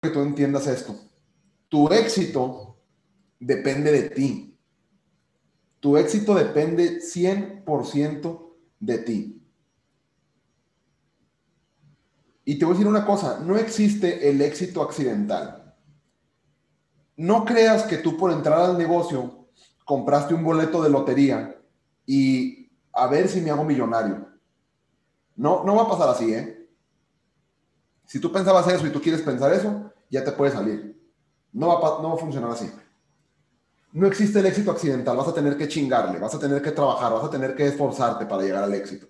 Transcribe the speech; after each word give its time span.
que 0.00 0.10
tú 0.10 0.20
entiendas 0.20 0.66
esto. 0.66 0.94
Tu 1.68 1.88
éxito 1.88 2.76
depende 3.40 3.90
de 3.90 4.10
ti. 4.10 4.58
Tu 5.80 5.96
éxito 5.96 6.34
depende 6.34 7.00
100% 7.00 8.56
de 8.80 8.98
ti. 8.98 9.42
Y 12.44 12.58
te 12.58 12.64
voy 12.64 12.72
a 12.72 12.78
decir 12.78 12.88
una 12.88 13.04
cosa, 13.04 13.40
no 13.40 13.56
existe 13.56 14.28
el 14.28 14.40
éxito 14.40 14.82
accidental. 14.82 15.74
No 17.16 17.44
creas 17.44 17.82
que 17.82 17.98
tú 17.98 18.16
por 18.16 18.30
entrar 18.30 18.60
al 18.60 18.78
negocio 18.78 19.48
compraste 19.84 20.34
un 20.34 20.44
boleto 20.44 20.82
de 20.82 20.90
lotería 20.90 21.60
y 22.06 22.70
a 22.92 23.06
ver 23.08 23.28
si 23.28 23.40
me 23.40 23.50
hago 23.50 23.64
millonario. 23.64 24.28
No, 25.36 25.64
no 25.64 25.76
va 25.76 25.82
a 25.82 25.88
pasar 25.88 26.08
así, 26.08 26.32
¿eh? 26.32 26.58
Si 28.06 28.18
tú 28.18 28.32
pensabas 28.32 28.66
eso 28.68 28.86
y 28.86 28.90
tú 28.90 29.02
quieres 29.02 29.20
pensar 29.20 29.52
eso, 29.52 29.87
ya 30.10 30.24
te 30.24 30.32
puede 30.32 30.52
salir. 30.52 30.98
No 31.52 31.68
va, 31.68 32.02
no 32.02 32.10
va 32.10 32.14
a 32.14 32.18
funcionar 32.18 32.50
así. 32.50 32.70
No 33.92 34.06
existe 34.06 34.38
el 34.38 34.46
éxito 34.46 34.70
accidental. 34.70 35.16
Vas 35.16 35.28
a 35.28 35.34
tener 35.34 35.56
que 35.56 35.68
chingarle, 35.68 36.18
vas 36.18 36.34
a 36.34 36.38
tener 36.38 36.60
que 36.62 36.72
trabajar, 36.72 37.12
vas 37.12 37.24
a 37.24 37.30
tener 37.30 37.54
que 37.54 37.66
esforzarte 37.66 38.26
para 38.26 38.42
llegar 38.42 38.64
al 38.64 38.74
éxito. 38.74 39.06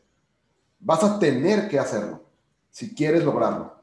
Vas 0.81 1.03
a 1.03 1.19
tener 1.19 1.69
que 1.69 1.79
hacerlo 1.79 2.25
si 2.71 2.95
quieres 2.95 3.25
lograrlo. 3.25 3.83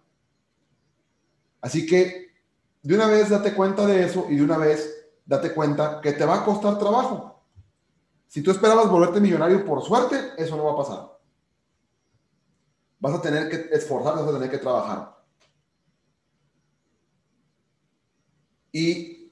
Así 1.62 1.86
que 1.86 2.34
de 2.82 2.96
una 2.96 3.08
vez 3.08 3.30
date 3.30 3.54
cuenta 3.54 3.86
de 3.86 4.06
eso 4.06 4.28
y 4.30 4.38
de 4.38 4.44
una 4.44 4.58
vez 4.58 5.08
date 5.26 5.54
cuenta 5.54 6.00
que 6.02 6.14
te 6.14 6.26
va 6.26 6.36
a 6.36 6.46
costar 6.46 6.78
trabajo. 6.78 7.44
Si 8.28 8.42
tú 8.42 8.52
esperabas 8.52 8.90
volverte 8.90 9.20
millonario 9.20 9.66
por 9.66 9.82
suerte, 9.82 10.34
eso 10.38 10.56
no 10.56 10.66
va 10.66 10.74
a 10.74 10.78
pasar. 10.78 11.20
Vas 13.00 13.16
a 13.16 13.22
tener 13.22 13.50
que 13.50 13.76
esforzarte, 13.76 14.22
vas 14.22 14.30
a 14.30 14.34
tener 14.34 14.50
que 14.50 14.58
trabajar. 14.58 15.15
Y 18.76 19.32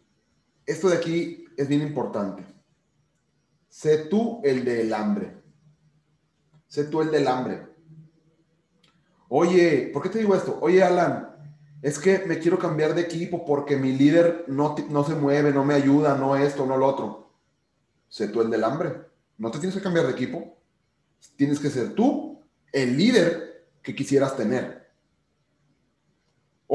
esto 0.66 0.88
de 0.88 0.96
aquí 0.96 1.44
es 1.58 1.68
bien 1.68 1.82
importante. 1.82 2.46
Sé 3.68 4.06
tú 4.06 4.40
el 4.42 4.64
del 4.64 4.94
hambre. 4.94 5.36
Sé 6.66 6.86
tú 6.86 7.02
el 7.02 7.12
del 7.12 7.28
hambre. 7.28 7.68
Oye, 9.28 9.90
¿por 9.92 10.02
qué 10.02 10.08
te 10.08 10.20
digo 10.20 10.34
esto? 10.34 10.58
Oye, 10.62 10.82
Alan, 10.82 11.36
es 11.82 12.00
que 12.00 12.20
me 12.20 12.40
quiero 12.40 12.58
cambiar 12.58 12.96
de 12.96 13.02
equipo 13.02 13.44
porque 13.44 13.76
mi 13.76 13.92
líder 13.92 14.46
no, 14.48 14.78
no 14.90 15.04
se 15.04 15.16
mueve, 15.16 15.52
no 15.52 15.66
me 15.66 15.74
ayuda, 15.74 16.16
no 16.16 16.38
esto, 16.38 16.66
no 16.66 16.78
lo 16.78 16.88
otro. 16.88 17.34
Sé 18.08 18.30
tú 18.30 18.40
el 18.40 18.50
del 18.50 18.64
hambre. 18.64 18.96
No 19.38 19.52
te 19.52 19.60
tienes 19.60 19.76
que 19.76 19.84
cambiar 19.84 20.06
de 20.06 20.14
equipo. 20.14 20.58
Tienes 21.36 21.60
que 21.60 21.70
ser 21.70 21.96
tú 21.96 22.40
el 22.72 22.96
líder 22.96 23.68
que 23.82 23.94
quisieras 23.94 24.38
tener. 24.38 24.83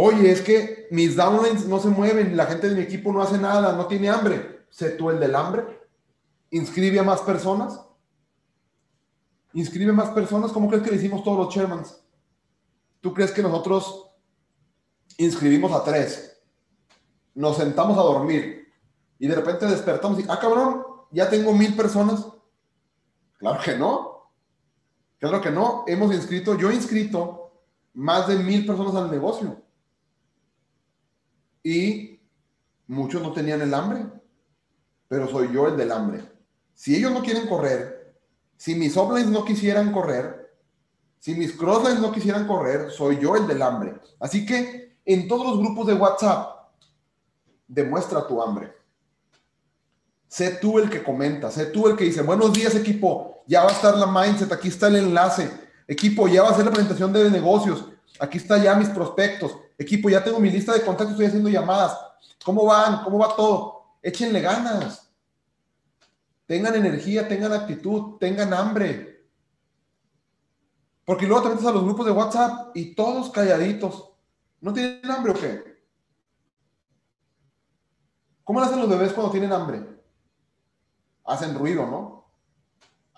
Oye, 0.00 0.30
es 0.30 0.42
que 0.42 0.86
mis 0.92 1.16
downlines 1.16 1.66
no 1.66 1.80
se 1.80 1.88
mueven, 1.88 2.36
la 2.36 2.46
gente 2.46 2.68
de 2.68 2.77
mi 2.77 2.82
equipo 2.82 3.12
no 3.12 3.20
hace 3.20 3.36
nada, 3.36 3.72
no 3.72 3.88
tiene 3.88 4.08
hambre. 4.08 4.64
Sé 4.70 4.91
tú 4.91 5.10
el 5.10 5.18
del 5.18 5.34
hambre. 5.34 5.64
Inscribe 6.50 7.00
a 7.00 7.02
más 7.02 7.20
personas. 7.22 7.84
Inscribe 9.54 9.91
a 9.91 9.94
más 9.94 10.10
personas. 10.10 10.52
¿Cómo 10.52 10.69
crees 10.69 10.84
que 10.84 10.91
le 10.92 10.98
hicimos 10.98 11.24
todos 11.24 11.38
los 11.38 11.52
chairmans? 11.52 12.00
¿Tú 13.00 13.12
crees 13.12 13.32
que 13.32 13.42
nosotros 13.42 14.12
inscribimos 15.16 15.72
a 15.72 15.82
tres? 15.82 16.44
Nos 17.34 17.56
sentamos 17.56 17.98
a 17.98 18.02
dormir 18.02 18.69
y 19.19 19.26
de 19.26 19.34
repente 19.34 19.66
despertamos 19.66 20.20
y, 20.20 20.26
ah, 20.28 20.38
cabrón, 20.41 20.84
ya 21.10 21.28
tengo 21.28 21.52
mil 21.52 21.74
personas. 21.74 22.24
Claro 23.36 23.60
que 23.64 23.76
no. 23.76 24.30
Claro 25.19 25.41
que 25.41 25.50
no, 25.50 25.82
hemos 25.88 26.14
inscrito, 26.14 26.56
yo 26.56 26.70
he 26.70 26.76
inscrito 26.76 27.50
más 27.94 28.28
de 28.28 28.36
mil 28.36 28.64
personas 28.64 28.94
al 28.94 29.10
negocio. 29.10 29.66
Y 31.62 32.20
muchos 32.86 33.22
no 33.22 33.32
tenían 33.32 33.60
el 33.62 33.74
hambre, 33.74 34.06
pero 35.08 35.28
soy 35.28 35.52
yo 35.52 35.66
el 35.66 35.76
del 35.76 35.92
hambre. 35.92 36.22
Si 36.74 36.94
ellos 36.94 37.12
no 37.12 37.22
quieren 37.22 37.48
correr, 37.48 38.14
si 38.56 38.74
mis 38.74 38.96
uplines 38.96 39.28
no 39.28 39.44
quisieran 39.44 39.92
correr, 39.92 40.56
si 41.18 41.34
mis 41.34 41.52
crosslines 41.52 42.00
no 42.00 42.12
quisieran 42.12 42.47
correr, 42.47 42.91
soy 42.91 43.18
yo 43.20 43.36
el 43.36 43.47
del 43.47 43.62
hambre. 43.62 43.94
Así 44.20 44.47
que 44.47 44.97
en 45.04 45.26
todos 45.26 45.47
los 45.47 45.58
grupos 45.58 45.86
de 45.86 45.94
WhatsApp, 45.94 46.58
demuestra 47.66 48.26
tu 48.26 48.41
hambre. 48.42 48.72
Sé 50.26 50.58
tú 50.60 50.78
el 50.78 50.91
que 50.91 51.02
comenta, 51.02 51.50
sé 51.50 51.66
tú 51.66 51.88
el 51.88 51.97
que 51.97 52.04
dice, 52.04 52.22
buenos 52.22 52.52
días 52.52 52.74
equipo, 52.74 53.42
ya 53.47 53.62
va 53.62 53.70
a 53.70 53.72
estar 53.72 53.97
la 53.97 54.06
mindset, 54.06 54.52
aquí 54.52 54.68
está 54.68 54.88
el 54.88 54.97
enlace. 54.97 55.50
Equipo, 55.86 56.28
ya 56.28 56.42
va 56.42 56.50
a 56.50 56.54
ser 56.54 56.66
la 56.66 56.70
presentación 56.70 57.12
de 57.12 57.30
negocios. 57.30 57.86
Aquí 58.20 58.36
está 58.36 58.58
ya 58.58 58.74
mis 58.74 58.91
prospectos. 58.91 59.56
Equipo, 59.78 60.11
ya 60.11 60.22
tengo 60.22 60.41
mi 60.41 60.50
lista 60.50 60.72
de 60.72 60.83
contactos, 60.83 61.12
estoy 61.12 61.27
haciendo 61.27 61.49
llamadas. 61.49 61.97
¿Cómo 62.44 62.66
van? 62.66 63.05
¿Cómo 63.05 63.19
va 63.19 63.34
todo? 63.34 63.94
Échenle 64.03 64.41
ganas. 64.41 65.11
Tengan 66.47 66.75
energía, 66.75 67.28
tengan 67.28 67.53
actitud, 67.53 68.19
tengan 68.19 68.53
hambre. 68.53 69.27
Porque 71.05 71.27
luego 71.27 71.44
te 71.44 71.49
metes 71.50 71.66
a 71.66 71.72
los 71.72 71.84
grupos 71.84 72.06
de 72.06 72.12
WhatsApp 72.12 72.77
y 72.77 72.94
todos 72.94 73.31
calladitos. 73.31 74.11
¿No 74.61 74.72
tienen 74.72 75.11
hambre 75.11 75.33
o 75.33 75.34
qué? 75.34 75.83
¿Cómo 78.45 78.60
lo 78.60 78.66
hacen 78.66 78.81
los 78.81 78.89
bebés 78.89 79.12
cuando 79.12 79.31
tienen 79.31 79.53
hambre? 79.53 79.87
Hacen 81.25 81.55
ruido, 81.55 81.87
¿no? 81.87 82.19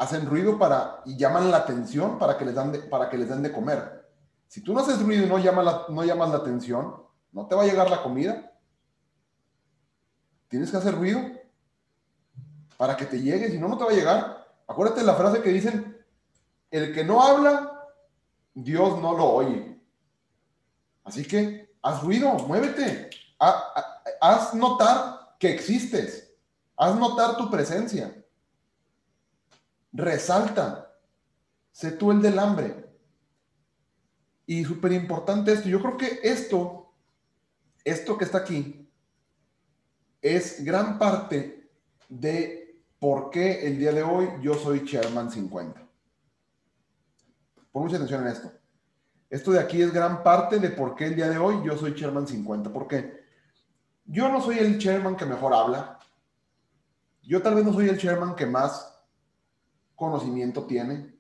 hacen 0.01 0.25
ruido 0.25 0.59
para 0.59 1.03
y 1.05 1.15
llaman 1.17 1.51
la 1.51 1.59
atención 1.59 2.19
para 2.19 2.39
que 2.39 2.47
les 2.47 2.55
dan 2.55 2.73
de, 2.73 2.79
para 2.79 3.11
que 3.11 3.19
les 3.19 3.29
den 3.29 3.43
de 3.43 3.53
comer. 3.53 4.00
Si 4.51 4.61
tú 4.61 4.75
no 4.75 4.81
haces 4.81 5.01
ruido 5.01 5.25
y 5.25 5.29
no 5.29 5.39
no 5.39 6.05
llamas 6.05 6.31
la 6.31 6.37
atención, 6.37 6.97
no 7.31 7.47
te 7.47 7.55
va 7.55 7.63
a 7.63 7.67
llegar 7.67 7.89
la 7.89 8.03
comida. 8.03 8.53
Tienes 10.49 10.71
que 10.73 10.77
hacer 10.77 10.95
ruido 10.95 11.21
para 12.77 12.97
que 12.97 13.07
te 13.07 13.21
llegue, 13.21 13.49
si 13.49 13.59
no, 13.59 13.69
no 13.69 13.79
te 13.79 13.85
va 13.85 13.91
a 13.91 13.95
llegar. 13.95 14.53
Acuérdate 14.67 15.01
de 15.01 15.07
la 15.07 15.15
frase 15.15 15.41
que 15.41 15.51
dicen, 15.51 16.05
el 16.73 16.93
que 16.93 17.05
no 17.05 17.23
habla, 17.23 17.89
Dios 18.53 19.01
no 19.01 19.17
lo 19.17 19.25
oye. 19.27 19.81
Así 21.05 21.25
que 21.25 21.73
haz 21.81 22.03
ruido, 22.03 22.33
muévete, 22.33 23.09
haz 24.21 24.53
notar 24.55 25.37
que 25.39 25.53
existes, 25.53 26.35
haz 26.77 26.97
notar 26.97 27.37
tu 27.37 27.49
presencia 27.49 28.21
resalta, 29.93 30.97
sé 31.73 31.93
tú 31.93 32.11
el 32.11 32.23
del 32.23 32.39
hambre. 32.39 32.90
Y 34.51 34.65
súper 34.65 34.91
importante 34.91 35.53
esto, 35.53 35.69
yo 35.69 35.81
creo 35.81 35.97
que 35.97 36.19
esto, 36.25 36.93
esto 37.85 38.19
que 38.19 38.25
está 38.25 38.39
aquí, 38.39 38.91
es 40.21 40.65
gran 40.65 40.99
parte 40.99 41.71
de 42.09 42.83
por 42.99 43.31
qué 43.31 43.65
el 43.65 43.79
día 43.79 43.93
de 43.93 44.03
hoy 44.03 44.29
yo 44.43 44.55
soy 44.55 44.85
Chairman 44.85 45.31
50. 45.31 45.81
Pon 47.71 47.83
mucha 47.85 47.95
atención 47.95 48.23
en 48.23 48.33
esto. 48.33 48.51
Esto 49.29 49.53
de 49.53 49.61
aquí 49.61 49.83
es 49.83 49.93
gran 49.93 50.25
parte 50.25 50.59
de 50.59 50.71
por 50.71 50.97
qué 50.97 51.07
el 51.07 51.15
día 51.15 51.29
de 51.29 51.39
hoy 51.39 51.65
yo 51.65 51.79
soy 51.79 51.95
Chairman 51.95 52.27
50. 52.27 52.73
Porque 52.73 53.23
yo 54.05 54.29
no 54.31 54.43
soy 54.43 54.59
el 54.59 54.81
Chairman 54.81 55.17
que 55.17 55.27
mejor 55.27 55.55
habla. 55.55 56.01
Yo 57.23 57.41
tal 57.41 57.55
vez 57.55 57.65
no 57.65 57.73
soy 57.73 57.89
el 57.89 57.99
Chairman 57.99 58.35
que 58.35 58.47
más 58.47 59.01
conocimiento 59.95 60.65
tiene. 60.67 61.20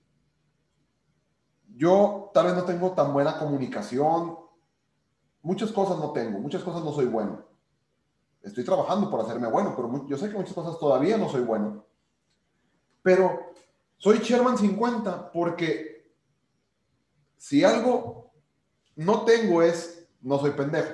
Yo 1.80 2.30
tal 2.34 2.44
vez 2.44 2.54
no 2.54 2.64
tengo 2.64 2.92
tan 2.92 3.10
buena 3.10 3.38
comunicación. 3.38 4.36
Muchas 5.40 5.72
cosas 5.72 5.96
no 5.96 6.12
tengo, 6.12 6.38
muchas 6.38 6.62
cosas 6.62 6.84
no 6.84 6.92
soy 6.92 7.06
bueno. 7.06 7.42
Estoy 8.42 8.64
trabajando 8.64 9.10
por 9.10 9.18
hacerme 9.18 9.48
bueno, 9.48 9.72
pero 9.74 10.06
yo 10.06 10.18
sé 10.18 10.28
que 10.28 10.36
muchas 10.36 10.52
cosas 10.52 10.78
todavía 10.78 11.16
no 11.16 11.30
soy 11.30 11.40
bueno. 11.40 11.86
Pero 13.00 13.52
soy 13.96 14.18
Sherman 14.18 14.58
50 14.58 15.32
porque 15.32 16.12
si 17.38 17.64
algo 17.64 18.30
no 18.96 19.24
tengo 19.24 19.62
es, 19.62 20.06
no 20.20 20.38
soy 20.38 20.50
pendejo. 20.50 20.92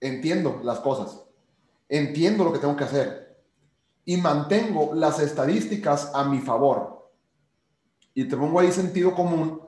Entiendo 0.00 0.60
las 0.62 0.80
cosas. 0.80 1.24
Entiendo 1.88 2.44
lo 2.44 2.52
que 2.52 2.58
tengo 2.58 2.76
que 2.76 2.84
hacer 2.84 3.42
y 4.04 4.18
mantengo 4.18 4.92
las 4.92 5.18
estadísticas 5.18 6.10
a 6.14 6.24
mi 6.24 6.40
favor. 6.40 6.95
Y 8.16 8.24
te 8.24 8.34
pongo 8.34 8.58
ahí 8.58 8.72
sentido 8.72 9.14
común 9.14 9.60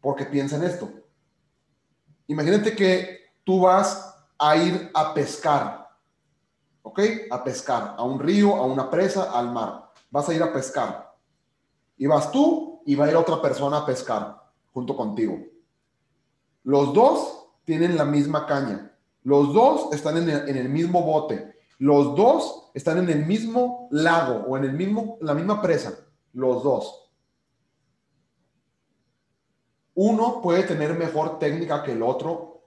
porque 0.00 0.24
piensa 0.24 0.56
en 0.56 0.64
esto. 0.64 0.90
Imagínate 2.26 2.74
que 2.74 3.34
tú 3.44 3.60
vas 3.60 4.24
a 4.38 4.56
ir 4.56 4.90
a 4.94 5.12
pescar, 5.12 5.90
¿ok? 6.80 7.00
A 7.30 7.44
pescar, 7.44 7.94
a 7.98 8.02
un 8.02 8.18
río, 8.18 8.56
a 8.56 8.64
una 8.64 8.88
presa, 8.88 9.38
al 9.38 9.52
mar. 9.52 9.90
Vas 10.10 10.26
a 10.30 10.32
ir 10.32 10.42
a 10.42 10.50
pescar. 10.50 11.14
Y 11.98 12.06
vas 12.06 12.32
tú 12.32 12.80
y 12.86 12.94
va 12.94 13.04
a 13.04 13.10
ir 13.10 13.16
otra 13.16 13.42
persona 13.42 13.76
a 13.76 13.86
pescar 13.86 14.42
junto 14.72 14.96
contigo. 14.96 15.38
Los 16.62 16.94
dos 16.94 17.48
tienen 17.66 17.98
la 17.98 18.06
misma 18.06 18.46
caña. 18.46 18.96
Los 19.24 19.52
dos 19.52 19.92
están 19.92 20.16
en 20.16 20.30
el, 20.30 20.48
en 20.48 20.56
el 20.56 20.70
mismo 20.70 21.02
bote. 21.02 21.54
Los 21.76 22.16
dos 22.16 22.70
están 22.72 22.96
en 22.96 23.10
el 23.10 23.26
mismo 23.26 23.88
lago 23.90 24.46
o 24.48 24.56
en 24.56 24.64
el 24.64 24.72
mismo, 24.72 25.18
la 25.20 25.34
misma 25.34 25.60
presa. 25.60 25.92
Los 26.32 26.62
dos. 26.62 27.03
Uno 29.94 30.40
puede 30.42 30.64
tener 30.64 30.94
mejor 30.94 31.38
técnica 31.38 31.82
que 31.82 31.92
el 31.92 32.02
otro 32.02 32.62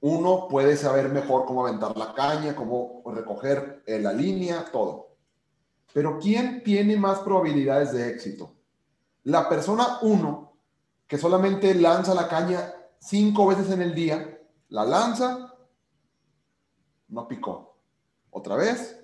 Uno 0.00 0.48
puede 0.48 0.76
saber 0.76 1.08
mejor 1.10 1.46
cómo 1.46 1.66
aventar 1.66 1.96
la 1.96 2.12
caña, 2.12 2.56
cómo 2.56 3.02
recoger 3.06 3.84
eh, 3.86 4.00
la 4.00 4.12
línea, 4.12 4.64
todo. 4.72 5.16
Pero 5.92 6.18
¿quién 6.18 6.62
tiene 6.64 6.96
más 6.96 7.20
probabilidades 7.20 7.92
de 7.92 8.08
éxito? 8.08 8.52
La 9.22 9.48
persona 9.48 9.98
uno, 10.02 10.54
que 11.06 11.18
solamente 11.18 11.72
lanza 11.74 12.14
la 12.14 12.26
caña 12.26 12.74
cinco 12.98 13.46
veces 13.46 13.70
en 13.70 13.82
el 13.82 13.94
día, 13.94 14.40
la 14.70 14.84
lanza, 14.84 15.54
no 17.08 17.28
picó. 17.28 17.76
Otra 18.30 18.56
vez, 18.56 18.98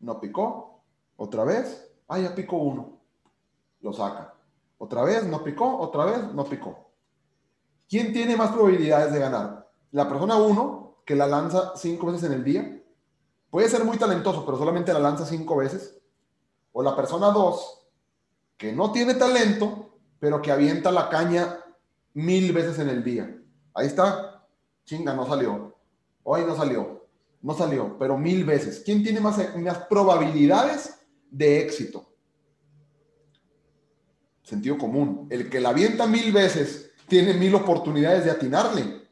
no 0.00 0.18
picó. 0.18 0.82
Otra 1.16 1.44
vez, 1.44 1.92
ah, 2.08 2.18
ya 2.18 2.34
picó 2.34 2.56
uno. 2.56 2.98
Lo 3.80 3.92
saca. 3.92 4.34
Otra 4.78 5.02
vez, 5.02 5.24
no 5.24 5.42
picó. 5.44 5.78
Otra 5.78 6.04
vez, 6.04 6.32
no 6.32 6.44
picó. 6.44 6.90
¿Quién 7.88 8.12
tiene 8.12 8.36
más 8.36 8.52
probabilidades 8.52 9.12
de 9.12 9.18
ganar? 9.18 9.70
La 9.90 10.08
persona 10.08 10.36
uno, 10.36 11.02
que 11.04 11.16
la 11.16 11.26
lanza 11.26 11.72
cinco 11.76 12.06
veces 12.06 12.24
en 12.24 12.32
el 12.32 12.44
día. 12.44 12.82
Puede 13.50 13.68
ser 13.68 13.84
muy 13.84 13.96
talentoso, 13.96 14.44
pero 14.44 14.58
solamente 14.58 14.92
la 14.92 14.98
lanza 14.98 15.24
cinco 15.24 15.56
veces. 15.56 15.98
O 16.72 16.82
la 16.82 16.94
persona 16.94 17.28
dos, 17.28 17.88
que 18.56 18.72
no 18.72 18.92
tiene 18.92 19.14
talento, 19.14 19.98
pero 20.20 20.42
que 20.42 20.52
avienta 20.52 20.90
la 20.90 21.08
caña 21.08 21.60
mil 22.12 22.52
veces 22.52 22.78
en 22.78 22.88
el 22.90 23.02
día. 23.02 23.40
Ahí 23.74 23.86
está. 23.86 24.46
Chinga, 24.84 25.14
no 25.14 25.26
salió. 25.26 25.74
Hoy 26.24 26.42
no 26.46 26.54
salió. 26.54 27.06
No 27.40 27.54
salió, 27.54 27.96
pero 27.98 28.18
mil 28.18 28.44
veces. 28.44 28.82
¿Quién 28.84 29.02
tiene 29.02 29.20
más, 29.20 29.38
más 29.56 29.78
probabilidades 29.86 30.98
de 31.30 31.60
éxito? 31.60 32.07
Sentido 34.48 34.78
común. 34.78 35.26
El 35.28 35.50
que 35.50 35.60
la 35.60 35.68
avienta 35.68 36.06
mil 36.06 36.32
veces 36.32 36.90
tiene 37.06 37.34
mil 37.34 37.54
oportunidades 37.54 38.24
de 38.24 38.30
atinarle. 38.30 39.06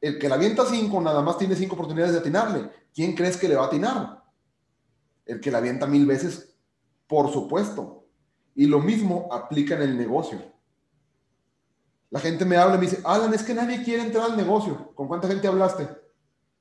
El 0.00 0.16
que 0.16 0.28
la 0.28 0.36
avienta 0.36 0.64
cinco 0.64 1.00
nada 1.00 1.22
más 1.22 1.38
tiene 1.38 1.56
cinco 1.56 1.74
oportunidades 1.74 2.12
de 2.12 2.20
atinarle. 2.20 2.70
¿Quién 2.94 3.16
crees 3.16 3.36
que 3.36 3.48
le 3.48 3.56
va 3.56 3.64
a 3.64 3.66
atinar? 3.66 4.22
El 5.26 5.40
que 5.40 5.50
la 5.50 5.58
avienta 5.58 5.88
mil 5.88 6.06
veces, 6.06 6.54
por 7.08 7.32
supuesto. 7.32 8.06
Y 8.54 8.66
lo 8.66 8.78
mismo 8.78 9.28
aplica 9.32 9.74
en 9.74 9.82
el 9.82 9.98
negocio. 9.98 10.40
La 12.10 12.20
gente 12.20 12.44
me 12.44 12.56
habla 12.56 12.76
y 12.76 12.78
me 12.78 12.86
dice, 12.86 13.02
Alan, 13.02 13.34
es 13.34 13.42
que 13.42 13.54
nadie 13.54 13.82
quiere 13.82 14.04
entrar 14.04 14.30
al 14.30 14.36
negocio. 14.36 14.92
¿Con 14.94 15.08
cuánta 15.08 15.26
gente 15.26 15.48
hablaste? 15.48 15.88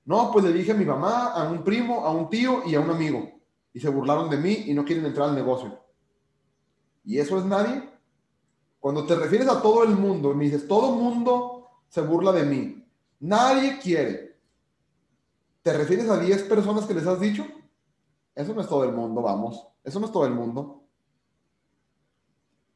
No, 0.03 0.31
pues 0.31 0.43
le 0.43 0.51
dije 0.51 0.71
a 0.71 0.75
mi 0.75 0.85
mamá, 0.85 1.27
a 1.27 1.47
un 1.47 1.63
primo, 1.63 2.03
a 2.07 2.11
un 2.11 2.27
tío 2.27 2.63
y 2.65 2.73
a 2.73 2.79
un 2.79 2.89
amigo. 2.89 3.39
Y 3.71 3.79
se 3.79 3.89
burlaron 3.89 4.31
de 4.31 4.37
mí 4.37 4.63
y 4.65 4.73
no 4.73 4.83
quieren 4.83 5.05
entrar 5.05 5.29
al 5.29 5.35
negocio. 5.35 5.82
¿Y 7.03 7.19
eso 7.19 7.37
es 7.37 7.45
nadie? 7.45 7.89
Cuando 8.79 9.05
te 9.05 9.15
refieres 9.15 9.47
a 9.47 9.61
todo 9.61 9.83
el 9.83 9.91
mundo, 9.95 10.33
me 10.33 10.45
dices, 10.45 10.67
todo 10.67 10.93
el 10.93 11.01
mundo 11.01 11.69
se 11.87 12.01
burla 12.01 12.31
de 12.31 12.43
mí. 12.43 12.85
Nadie 13.19 13.79
quiere. 13.79 14.39
¿Te 15.61 15.73
refieres 15.73 16.09
a 16.09 16.19
10 16.19 16.43
personas 16.43 16.85
que 16.85 16.93
les 16.93 17.07
has 17.07 17.19
dicho? 17.19 17.45
Eso 18.35 18.53
no 18.53 18.61
es 18.61 18.67
todo 18.67 18.83
el 18.83 18.91
mundo, 18.91 19.21
vamos. 19.21 19.65
Eso 19.83 19.99
no 19.99 20.07
es 20.07 20.11
todo 20.11 20.25
el 20.25 20.33
mundo. 20.33 20.83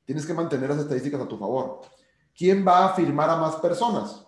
Tienes 0.05 0.25
que 0.25 0.33
mantener 0.33 0.69
las 0.69 0.79
estadísticas 0.79 1.19
a 1.19 1.27
tu 1.27 1.37
favor. 1.37 1.81
¿Quién 2.33 2.65
va 2.65 2.85
a 2.85 2.93
firmar 2.93 3.29
a 3.29 3.35
más 3.35 3.55
personas? 3.57 4.25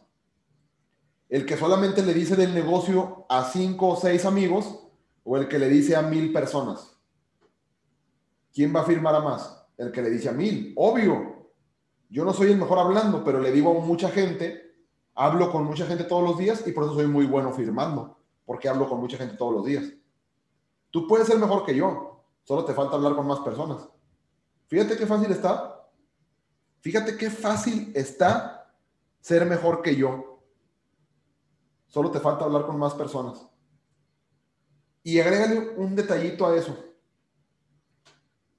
¿El 1.30 1.46
que 1.46 1.56
solamente 1.56 2.04
le 2.04 2.14
dice 2.14 2.36
del 2.36 2.54
negocio 2.54 3.26
a 3.30 3.44
cinco 3.46 3.90
o 3.90 3.96
seis 3.96 4.26
amigos 4.26 4.88
o 5.24 5.38
el 5.38 5.48
que 5.48 5.60
le 5.60 5.70
dice 5.70 5.96
a 5.96 6.02
mil 6.02 6.34
personas? 6.34 7.00
¿Quién 8.52 8.76
va 8.76 8.82
a 8.82 8.86
firmar 8.86 9.16
a 9.16 9.22
más? 9.22 9.59
El 9.80 9.94
que 9.94 10.02
le 10.02 10.10
dice 10.10 10.28
a 10.28 10.34
mil. 10.34 10.74
Obvio. 10.76 11.48
Yo 12.10 12.26
no 12.26 12.34
soy 12.34 12.52
el 12.52 12.58
mejor 12.58 12.80
hablando, 12.80 13.24
pero 13.24 13.40
le 13.40 13.50
digo 13.50 13.72
a 13.72 13.86
mucha 13.86 14.10
gente, 14.10 14.76
hablo 15.16 15.52
con 15.52 15.64
mucha 15.64 15.86
gente 15.86 16.04
todos 16.04 16.22
los 16.22 16.38
días 16.38 16.68
y 16.68 16.74
por 16.74 16.84
eso 16.84 16.96
soy 16.96 17.08
muy 17.08 17.26
bueno 17.26 17.54
firmando, 17.54 18.18
porque 18.46 18.68
hablo 18.68 18.90
con 18.90 19.00
mucha 19.00 19.16
gente 19.16 19.38
todos 19.38 19.54
los 19.54 19.66
días. 19.66 19.86
Tú 20.92 21.08
puedes 21.08 21.28
ser 21.28 21.38
mejor 21.38 21.66
que 21.66 21.76
yo, 21.76 22.26
solo 22.44 22.66
te 22.66 22.74
falta 22.74 22.96
hablar 22.96 23.16
con 23.16 23.26
más 23.26 23.40
personas. 23.40 23.88
Fíjate 24.68 24.98
qué 24.98 25.06
fácil 25.06 25.32
está. 25.32 25.88
Fíjate 26.82 27.16
qué 27.16 27.30
fácil 27.30 27.94
está 27.96 28.74
ser 29.22 29.46
mejor 29.46 29.82
que 29.82 29.96
yo. 29.96 30.44
Solo 31.88 32.12
te 32.12 32.20
falta 32.20 32.44
hablar 32.44 32.66
con 32.66 32.78
más 32.78 32.96
personas. 32.96 33.48
Y 35.04 35.20
agrégale 35.22 35.70
un 35.78 35.96
detallito 35.96 36.46
a 36.46 36.56
eso. 36.56 36.89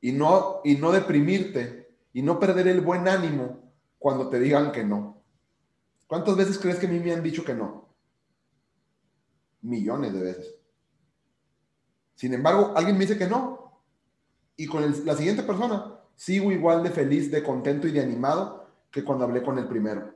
Y 0.01 0.13
no, 0.13 0.61
y 0.65 0.77
no 0.77 0.93
deprimirte 0.93 1.95
y 2.13 2.23
no 2.23 2.39
perder 2.39 2.69
el 2.69 2.81
buen 2.81 3.07
ánimo 3.07 3.73
cuando 3.99 4.29
te 4.29 4.41
digan 4.41 4.73
que 4.73 4.85
no. 4.85 5.23
¿Cuántas 6.07 6.37
veces 6.37 6.59
crees 6.59 6.79
que 6.79 6.87
a 6.87 6.91
mí 6.91 6.99
me 6.99 7.13
han 7.13 7.23
dicho 7.23 7.45
que 7.45 7.55
no? 7.55 7.89
Millones 9.63 10.13
de 10.13 10.21
veces. 10.21 10.55
Sin 12.15 12.35
embargo, 12.35 12.73
alguien 12.75 12.99
me 12.99 13.07
dice 13.07 13.19
que 13.19 13.29
no. 13.29 13.83
Y 14.57 14.67
con 14.67 14.83
la 15.07 15.15
siguiente 15.15 15.43
persona 15.43 16.01
sigo 16.17 16.53
igual 16.53 16.83
de 16.83 16.91
feliz, 16.91 17.31
de 17.31 17.43
contento 17.43 17.87
y 17.87 17.93
de 17.93 18.03
animado 18.03 18.67
que 18.91 19.05
cuando 19.05 19.25
hablé 19.25 19.43
con 19.43 19.59
el 19.59 19.69
primero. 19.69 20.15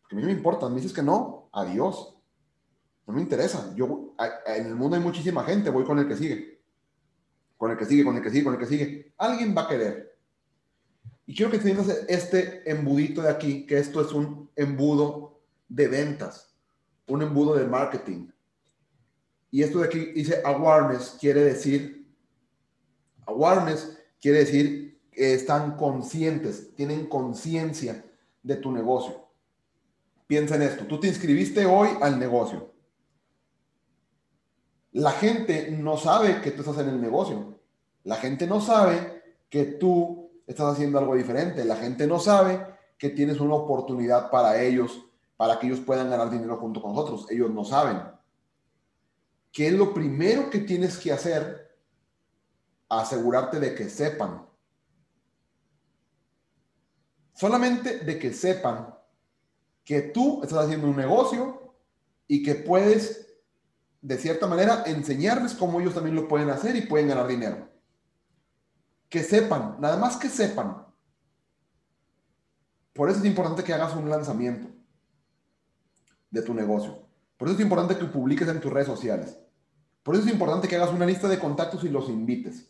Porque 0.00 0.14
a 0.14 0.18
mí 0.18 0.24
me 0.24 0.32
importa, 0.32 0.68
me 0.68 0.76
dices 0.76 0.92
que 0.92 1.02
no, 1.02 1.48
adiós. 1.52 2.16
No 3.06 3.14
me 3.14 3.20
interesa. 3.20 3.74
Yo, 3.74 4.14
en 4.46 4.66
el 4.66 4.76
mundo 4.76 4.96
hay 4.96 5.02
muchísima 5.02 5.42
gente, 5.44 5.70
voy 5.70 5.84
con 5.84 5.98
el 5.98 6.06
que 6.06 6.16
sigue. 6.16 6.51
Con 7.62 7.70
el 7.70 7.76
que 7.76 7.84
sigue, 7.84 8.02
con 8.02 8.16
el 8.16 8.22
que 8.24 8.30
sigue, 8.30 8.42
con 8.42 8.54
el 8.54 8.58
que 8.58 8.66
sigue. 8.66 9.12
Alguien 9.16 9.54
va 9.56 9.62
a 9.62 9.68
querer. 9.68 10.18
Y 11.26 11.32
quiero 11.32 11.48
que 11.48 11.58
entiendas 11.58 11.86
este 12.08 12.68
embudito 12.68 13.22
de 13.22 13.30
aquí, 13.30 13.66
que 13.66 13.78
esto 13.78 14.00
es 14.00 14.10
un 14.10 14.50
embudo 14.56 15.40
de 15.68 15.86
ventas, 15.86 16.56
un 17.06 17.22
embudo 17.22 17.54
de 17.54 17.64
marketing. 17.64 18.26
Y 19.52 19.62
esto 19.62 19.78
de 19.78 19.86
aquí 19.86 20.06
dice 20.06 20.42
awareness, 20.44 21.16
quiere 21.20 21.44
decir, 21.44 22.12
awareness 23.26 23.96
quiere 24.20 24.38
decir 24.40 25.00
están 25.12 25.76
conscientes, 25.76 26.74
tienen 26.74 27.06
conciencia 27.06 28.04
de 28.42 28.56
tu 28.56 28.72
negocio. 28.72 29.28
Piensa 30.26 30.56
en 30.56 30.62
esto, 30.62 30.84
tú 30.88 30.98
te 30.98 31.06
inscribiste 31.06 31.64
hoy 31.64 31.90
al 32.00 32.18
negocio. 32.18 32.71
La 34.92 35.12
gente 35.12 35.70
no 35.70 35.96
sabe 35.96 36.40
que 36.40 36.50
tú 36.50 36.60
estás 36.60 36.78
en 36.78 36.88
el 36.88 37.00
negocio. 37.00 37.58
La 38.04 38.16
gente 38.16 38.46
no 38.46 38.60
sabe 38.60 39.22
que 39.48 39.64
tú 39.64 40.30
estás 40.46 40.74
haciendo 40.74 40.98
algo 40.98 41.14
diferente. 41.14 41.64
La 41.64 41.76
gente 41.76 42.06
no 42.06 42.18
sabe 42.18 42.66
que 42.98 43.10
tienes 43.10 43.40
una 43.40 43.54
oportunidad 43.54 44.30
para 44.30 44.62
ellos, 44.62 45.04
para 45.36 45.58
que 45.58 45.66
ellos 45.66 45.80
puedan 45.80 46.10
ganar 46.10 46.30
dinero 46.30 46.58
junto 46.58 46.82
con 46.82 46.94
nosotros. 46.94 47.26
Ellos 47.30 47.50
no 47.50 47.64
saben. 47.64 48.00
¿Qué 49.50 49.68
es 49.68 49.72
lo 49.72 49.92
primero 49.92 50.50
que 50.50 50.60
tienes 50.60 50.98
que 50.98 51.12
hacer? 51.12 51.76
Asegurarte 52.88 53.58
de 53.58 53.74
que 53.74 53.88
sepan 53.88 54.46
Solamente 57.42 57.98
de 57.98 58.20
que 58.20 58.32
sepan 58.32 58.94
que 59.84 60.00
tú 60.02 60.42
estás 60.44 60.64
haciendo 60.64 60.86
un 60.86 60.96
negocio 60.96 61.74
y 62.28 62.42
que 62.42 62.54
puedes, 62.54 63.31
de 64.02 64.18
cierta 64.18 64.48
manera, 64.48 64.82
enseñarles 64.84 65.54
cómo 65.54 65.80
ellos 65.80 65.94
también 65.94 66.16
lo 66.16 66.26
pueden 66.26 66.50
hacer 66.50 66.74
y 66.74 66.82
pueden 66.82 67.08
ganar 67.08 67.28
dinero. 67.28 67.68
Que 69.08 69.22
sepan, 69.22 69.76
nada 69.80 69.96
más 69.96 70.16
que 70.16 70.28
sepan. 70.28 70.84
Por 72.92 73.08
eso 73.08 73.20
es 73.20 73.24
importante 73.24 73.62
que 73.62 73.72
hagas 73.72 73.94
un 73.94 74.10
lanzamiento 74.10 74.68
de 76.30 76.42
tu 76.42 76.52
negocio. 76.52 77.06
Por 77.36 77.48
eso 77.48 77.56
es 77.56 77.62
importante 77.62 77.96
que 77.96 78.04
publiques 78.06 78.48
en 78.48 78.60
tus 78.60 78.72
redes 78.72 78.88
sociales. 78.88 79.38
Por 80.02 80.16
eso 80.16 80.24
es 80.26 80.32
importante 80.32 80.66
que 80.66 80.76
hagas 80.76 80.90
una 80.90 81.06
lista 81.06 81.28
de 81.28 81.38
contactos 81.38 81.84
y 81.84 81.88
los 81.88 82.08
invites. 82.08 82.68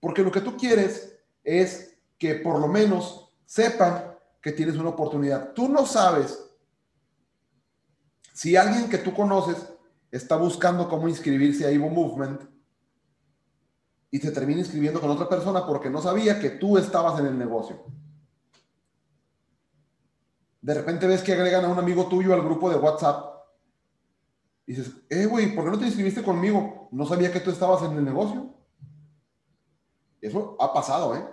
Porque 0.00 0.22
lo 0.22 0.30
que 0.30 0.42
tú 0.42 0.56
quieres 0.56 1.18
es 1.42 1.96
que 2.18 2.34
por 2.34 2.60
lo 2.60 2.68
menos 2.68 3.32
sepan 3.46 4.14
que 4.42 4.52
tienes 4.52 4.76
una 4.76 4.90
oportunidad. 4.90 5.54
Tú 5.54 5.68
no 5.68 5.86
sabes 5.86 6.42
si 8.34 8.54
alguien 8.54 8.90
que 8.90 8.98
tú 8.98 9.14
conoces 9.14 9.75
está 10.16 10.36
buscando 10.36 10.88
cómo 10.88 11.08
inscribirse 11.08 11.66
a 11.66 11.70
Evo 11.70 11.88
Movement 11.88 12.42
y 14.10 14.18
se 14.18 14.30
termina 14.30 14.60
inscribiendo 14.60 15.00
con 15.00 15.10
otra 15.10 15.28
persona 15.28 15.66
porque 15.66 15.90
no 15.90 16.00
sabía 16.00 16.40
que 16.40 16.50
tú 16.50 16.78
estabas 16.78 17.20
en 17.20 17.26
el 17.26 17.38
negocio. 17.38 17.84
De 20.60 20.74
repente 20.74 21.06
ves 21.06 21.22
que 21.22 21.32
agregan 21.32 21.64
a 21.64 21.68
un 21.68 21.78
amigo 21.78 22.06
tuyo 22.06 22.34
al 22.34 22.42
grupo 22.42 22.70
de 22.70 22.76
WhatsApp. 22.76 23.36
Y 24.66 24.74
dices, 24.74 24.92
eh, 25.10 25.26
güey, 25.26 25.54
¿por 25.54 25.64
qué 25.64 25.70
no 25.70 25.78
te 25.78 25.86
inscribiste 25.86 26.22
conmigo? 26.22 26.88
No 26.90 27.06
sabía 27.06 27.32
que 27.32 27.40
tú 27.40 27.50
estabas 27.50 27.82
en 27.82 27.96
el 27.96 28.04
negocio. 28.04 28.52
Eso 30.20 30.56
ha 30.58 30.72
pasado, 30.72 31.14
¿eh? 31.14 31.24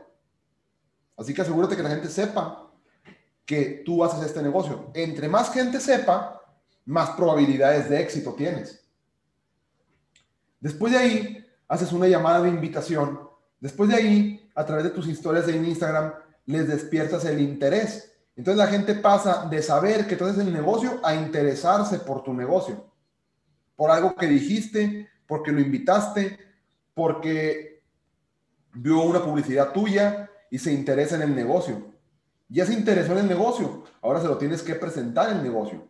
Así 1.17 1.33
que 1.33 1.41
asegúrate 1.41 1.75
que 1.75 1.83
la 1.83 1.89
gente 1.89 2.09
sepa 2.09 2.71
que 3.45 3.81
tú 3.85 4.03
haces 4.03 4.23
este 4.23 4.43
negocio. 4.43 4.91
Entre 4.93 5.27
más 5.29 5.51
gente 5.51 5.79
sepa, 5.79 6.42
más 6.85 7.11
probabilidades 7.11 7.89
de 7.89 8.01
éxito 8.01 8.33
tienes. 8.33 8.83
Después 10.59 10.93
de 10.93 10.99
ahí, 10.99 11.45
haces 11.67 11.91
una 11.91 12.07
llamada 12.07 12.41
de 12.41 12.49
invitación. 12.49 13.19
Después 13.59 13.89
de 13.89 13.95
ahí, 13.95 14.49
a 14.55 14.65
través 14.65 14.85
de 14.85 14.91
tus 14.91 15.07
historias 15.07 15.47
de 15.47 15.55
Instagram, 15.55 16.13
les 16.45 16.67
despiertas 16.67 17.25
el 17.25 17.39
interés 17.39 18.11
Entonces 18.35 18.57
la 18.57 18.67
gente 18.67 18.95
pasa 18.95 19.47
de 19.49 19.61
saber 19.61 20.07
que 20.07 20.15
tú 20.15 20.25
haces 20.25 20.39
el 20.39 20.51
negocio 20.51 20.99
a 21.03 21.15
interesarse 21.15 21.99
por 21.99 22.23
tu 22.23 22.33
negocio, 22.33 22.91
por 23.75 23.91
algo 23.91 24.15
que 24.15 24.27
dijiste, 24.27 25.07
porque 25.27 25.51
lo 25.51 25.61
invitaste, 25.61 26.39
porque 26.93 27.83
vio 28.73 29.03
una 29.03 29.23
publicidad 29.23 29.71
tuya 29.71 30.29
y 30.49 30.57
se 30.57 30.73
interesa 30.73 31.15
en 31.15 31.21
el 31.23 31.35
negocio. 31.35 31.93
Ya 32.49 32.65
se 32.65 32.73
interesó 32.73 33.13
en 33.13 33.19
el 33.19 33.27
negocio, 33.27 33.83
ahora 34.01 34.19
se 34.21 34.27
lo 34.27 34.37
tienes 34.37 34.61
que 34.61 34.75
presentar 34.75 35.29
en 35.29 35.37
el 35.37 35.43
negocio. 35.43 35.87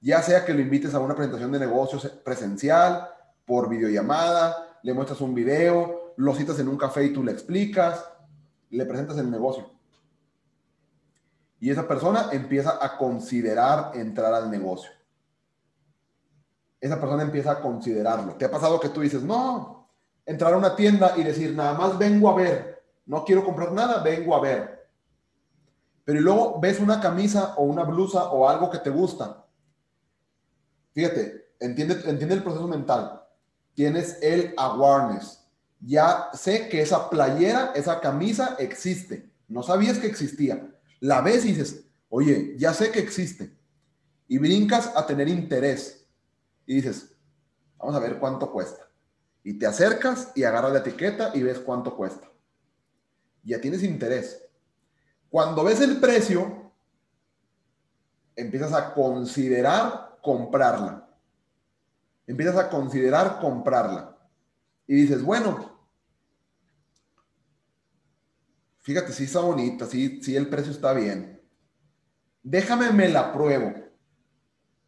Ya 0.00 0.22
sea 0.22 0.44
que 0.44 0.54
lo 0.54 0.60
invites 0.60 0.94
a 0.94 1.00
una 1.00 1.14
presentación 1.14 1.52
de 1.52 1.58
negocios 1.58 2.06
presencial, 2.24 3.08
por 3.44 3.68
videollamada, 3.68 4.78
le 4.82 4.94
muestras 4.94 5.20
un 5.20 5.34
video, 5.34 6.14
lo 6.16 6.34
citas 6.34 6.58
en 6.58 6.68
un 6.68 6.76
café 6.76 7.04
y 7.04 7.12
tú 7.12 7.22
le 7.22 7.32
explicas, 7.32 8.04
le 8.70 8.86
presentas 8.86 9.18
el 9.18 9.30
negocio. 9.30 9.70
Y 11.58 11.70
esa 11.70 11.86
persona 11.86 12.28
empieza 12.32 12.78
a 12.80 12.96
considerar 12.96 13.92
entrar 13.94 14.32
al 14.32 14.50
negocio. 14.50 14.90
Esa 16.80 16.98
persona 16.98 17.22
empieza 17.22 17.52
a 17.52 17.60
considerarlo. 17.60 18.34
¿Te 18.34 18.46
ha 18.46 18.50
pasado 18.50 18.80
que 18.80 18.88
tú 18.88 19.02
dices, 19.02 19.22
no, 19.22 19.88
entrar 20.24 20.54
a 20.54 20.56
una 20.56 20.74
tienda 20.74 21.12
y 21.16 21.22
decir, 21.22 21.54
nada 21.54 21.74
más 21.74 21.98
vengo 21.98 22.30
a 22.30 22.36
ver, 22.36 22.82
no 23.04 23.24
quiero 23.24 23.44
comprar 23.44 23.72
nada, 23.72 24.02
vengo 24.02 24.34
a 24.34 24.40
ver. 24.40 24.88
Pero 26.04 26.20
luego 26.20 26.58
ves 26.60 26.80
una 26.80 27.00
camisa 27.00 27.54
o 27.56 27.64
una 27.64 27.82
blusa 27.84 28.30
o 28.30 28.48
algo 28.48 28.70
que 28.70 28.78
te 28.78 28.90
gusta. 28.90 29.39
Fíjate, 31.00 31.46
entiende, 31.60 31.94
entiende 32.04 32.34
el 32.34 32.42
proceso 32.42 32.68
mental. 32.68 33.22
Tienes 33.72 34.18
el 34.20 34.52
awareness. 34.58 35.42
Ya 35.80 36.28
sé 36.34 36.68
que 36.68 36.82
esa 36.82 37.08
playera, 37.08 37.72
esa 37.74 38.00
camisa 38.00 38.56
existe. 38.58 39.30
No 39.48 39.62
sabías 39.62 39.98
que 39.98 40.06
existía 40.06 40.70
la 41.00 41.22
ves 41.22 41.46
y 41.46 41.54
dices, 41.54 41.86
oye, 42.10 42.54
ya 42.58 42.74
sé 42.74 42.90
que 42.90 42.98
existe. 42.98 43.56
Y 44.28 44.36
brincas 44.36 44.92
a 44.94 45.06
tener 45.06 45.26
interés. 45.26 46.06
Y 46.66 46.74
dices, 46.74 47.16
vamos 47.78 47.96
a 47.96 48.00
ver 48.00 48.18
cuánto 48.18 48.52
cuesta. 48.52 48.86
Y 49.42 49.54
te 49.54 49.66
acercas 49.66 50.32
y 50.34 50.44
agarras 50.44 50.74
la 50.74 50.80
etiqueta 50.80 51.30
y 51.32 51.42
ves 51.42 51.60
cuánto 51.60 51.96
cuesta. 51.96 52.30
Ya 53.42 53.58
tienes 53.58 53.82
interés. 53.82 54.44
Cuando 55.30 55.64
ves 55.64 55.80
el 55.80 55.98
precio, 55.98 56.70
empiezas 58.36 58.74
a 58.74 58.92
considerar 58.92 60.09
comprarla. 60.20 61.08
Empiezas 62.26 62.56
a 62.56 62.70
considerar 62.70 63.40
comprarla. 63.40 64.16
Y 64.86 64.94
dices, 64.94 65.22
bueno, 65.22 65.70
Fíjate, 68.80 69.12
sí 69.12 69.24
está 69.24 69.40
bonita, 69.40 69.86
sí, 69.86 70.20
el 70.34 70.48
precio 70.48 70.72
está 70.72 70.92
bien. 70.92 71.40
Déjame, 72.42 72.90
me 72.90 73.08
la 73.08 73.32
pruebo. 73.32 73.74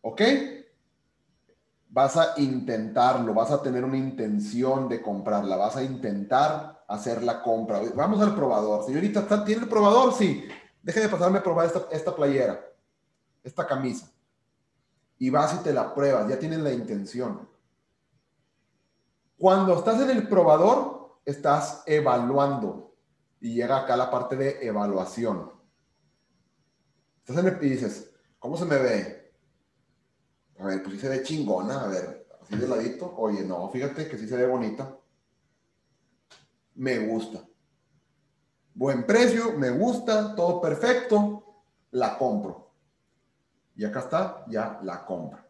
¿Ok? 0.01 0.23
Vas 1.89 2.17
a 2.17 2.35
intentarlo, 2.39 3.35
vas 3.35 3.51
a 3.51 3.63
tener 3.63 3.85
una 3.85 3.99
intención 3.99 4.89
de 4.89 5.03
comprarla, 5.03 5.57
vas 5.57 5.77
a 5.77 5.85
intentar 5.85 6.85
hacer 6.89 7.23
la 7.23 7.43
compra. 7.43 7.81
Vamos 7.95 8.21
al 8.23 8.35
probador. 8.35 8.85
Señorita, 8.87 9.45
¿tiene 9.45 9.63
el 9.63 9.69
probador? 9.69 10.15
Sí. 10.15 10.49
Déjeme 10.83 11.09
pasarme 11.09 11.39
a 11.39 11.43
probar 11.43 11.67
esta, 11.67 11.87
esta 11.93 12.17
playera, 12.17 12.61
esta 13.45 13.67
camisa. 13.67 14.11
Y 15.23 15.31
vas 15.31 15.55
y 15.55 15.59
te 15.59 15.73
la 15.73 15.95
pruebas, 15.95 16.29
ya 16.29 16.37
tienes 16.37 16.59
la 16.59 16.73
intención. 16.73 17.49
Cuando 19.39 19.79
estás 19.79 20.01
en 20.01 20.11
el 20.11 20.27
probador, 20.27 21.21
estás 21.25 21.85
evaluando 21.87 22.97
y 23.39 23.55
llega 23.55 23.79
acá 23.79 23.97
la 23.97 24.11
parte 24.11 24.35
de 24.35 24.67
evaluación. 24.67 25.53
Estás 27.21 27.39
en 27.39 27.47
el, 27.47 27.65
y 27.65 27.71
dices, 27.71 28.13
¿cómo 28.41 28.57
se 28.57 28.65
me 28.65 28.77
ve? 28.79 29.33
A 30.59 30.65
ver, 30.65 30.83
pues 30.83 30.97
sí 30.97 31.01
se 31.01 31.09
ve 31.09 31.23
chingona, 31.23 31.83
a 31.83 31.87
ver, 31.87 32.27
así 32.43 32.57
de 32.57 32.67
ladito. 32.67 33.15
Oye, 33.17 33.45
no, 33.45 33.71
fíjate 33.71 34.09
que 34.09 34.19
sí 34.19 34.27
se 34.27 34.37
ve 34.37 34.49
bonita. 34.49 34.99
Me 36.75 36.99
gusta. 36.99 37.47
Buen 38.75 39.07
precio, 39.07 39.57
me 39.57 39.71
gusta, 39.71 40.35
todo 40.35 40.61
perfecto, 40.61 41.63
la 41.93 42.19
compro. 42.19 42.62
Y 43.77 43.85
acá 43.85 44.01
está, 44.01 44.45
ya 44.49 44.81
la 44.83 45.05
compra. 45.05 45.47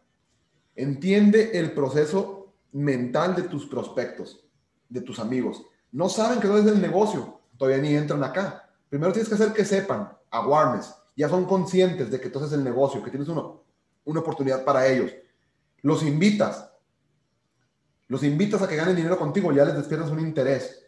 Entiende 0.75 1.57
el 1.59 1.73
proceso 1.73 2.53
mental 2.71 3.35
de 3.35 3.43
tus 3.43 3.65
prospectos, 3.67 4.43
de 4.89 5.01
tus 5.01 5.19
amigos. 5.19 5.63
No 5.91 6.09
saben 6.09 6.39
que 6.39 6.47
no 6.47 6.57
es 6.57 6.65
del 6.65 6.81
negocio, 6.81 7.41
todavía 7.57 7.81
ni 7.81 7.95
entran 7.95 8.23
acá. 8.23 8.69
Primero 8.89 9.13
tienes 9.13 9.29
que 9.29 9.35
hacer 9.35 9.53
que 9.53 9.65
sepan, 9.65 10.11
awareness, 10.31 10.95
ya 11.15 11.29
son 11.29 11.45
conscientes 11.45 12.09
de 12.09 12.19
que 12.19 12.35
haces 12.35 12.53
el 12.53 12.63
negocio, 12.63 13.03
que 13.03 13.11
tienes 13.11 13.29
uno, 13.29 13.63
una 14.05 14.19
oportunidad 14.21 14.63
para 14.63 14.87
ellos. 14.87 15.11
Los 15.81 16.03
invitas, 16.03 16.69
los 18.07 18.23
invitas 18.23 18.61
a 18.61 18.67
que 18.67 18.75
ganen 18.75 18.95
dinero 18.95 19.17
contigo, 19.17 19.51
ya 19.51 19.65
les 19.65 19.75
despiertas 19.75 20.09
un 20.09 20.19
interés. 20.19 20.85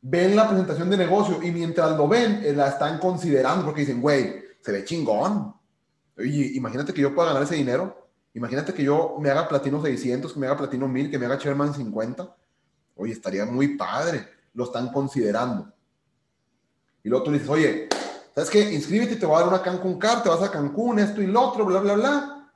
Ven 0.00 0.36
la 0.36 0.48
presentación 0.48 0.90
de 0.90 0.98
negocio 0.98 1.42
y 1.42 1.50
mientras 1.50 1.96
lo 1.96 2.06
ven, 2.08 2.42
eh, 2.44 2.52
la 2.52 2.68
están 2.68 2.98
considerando 2.98 3.64
porque 3.64 3.80
dicen, 3.80 4.00
güey, 4.00 4.42
se 4.60 4.72
ve 4.72 4.84
chingón. 4.84 5.54
Oye, 6.16 6.52
imagínate 6.54 6.92
que 6.92 7.00
yo 7.00 7.14
pueda 7.14 7.28
ganar 7.28 7.42
ese 7.42 7.56
dinero. 7.56 8.08
Imagínate 8.34 8.74
que 8.74 8.82
yo 8.82 9.16
me 9.20 9.30
haga 9.30 9.48
platino 9.48 9.82
600, 9.82 10.32
que 10.32 10.40
me 10.40 10.46
haga 10.46 10.56
platino 10.56 10.88
1000, 10.88 11.10
que 11.10 11.18
me 11.18 11.26
haga 11.26 11.38
chairman 11.38 11.74
50. 11.74 12.36
Oye, 12.96 13.12
estaría 13.12 13.44
muy 13.46 13.76
padre. 13.76 14.28
Lo 14.54 14.64
están 14.64 14.92
considerando. 14.92 15.72
Y 17.02 17.08
luego 17.08 17.24
tú 17.24 17.32
dices, 17.32 17.48
oye, 17.48 17.88
¿sabes 18.34 18.50
qué? 18.50 18.72
Inscríbete 18.72 19.16
te 19.16 19.26
voy 19.26 19.36
a 19.36 19.40
dar 19.40 19.48
una 19.48 19.62
Cancún 19.62 19.98
Car, 19.98 20.22
te 20.22 20.28
vas 20.28 20.42
a 20.42 20.50
Cancún, 20.50 20.98
esto 20.98 21.20
y 21.20 21.26
lo 21.26 21.40
otro, 21.42 21.64
bla, 21.64 21.80
bla, 21.80 21.94
bla. 21.94 22.50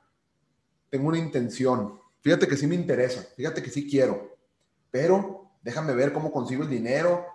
Tengo 0.89 1.09
una 1.09 1.19
intención. 1.19 1.99
Fíjate 2.21 2.47
que 2.47 2.57
sí 2.57 2.67
me 2.67 2.75
interesa, 2.75 3.21
fíjate 3.35 3.61
que 3.61 3.69
sí 3.69 3.89
quiero, 3.89 4.35
pero 4.91 5.51
déjame 5.61 5.93
ver 5.93 6.11
cómo 6.11 6.31
consigo 6.31 6.63
el 6.63 6.69
dinero. 6.69 7.25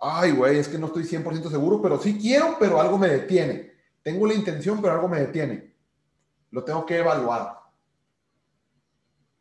Ay, 0.00 0.32
güey, 0.32 0.58
es 0.58 0.68
que 0.68 0.78
no 0.78 0.86
estoy 0.86 1.04
100% 1.04 1.48
seguro, 1.48 1.80
pero 1.80 2.00
sí 2.00 2.18
quiero, 2.20 2.56
pero 2.58 2.80
algo 2.80 2.98
me 2.98 3.08
detiene. 3.08 3.75
Tengo 4.06 4.24
la 4.28 4.34
intención, 4.34 4.80
pero 4.80 4.94
algo 4.94 5.08
me 5.08 5.18
detiene. 5.18 5.74
Lo 6.52 6.62
tengo 6.62 6.86
que 6.86 6.98
evaluar. 6.98 7.58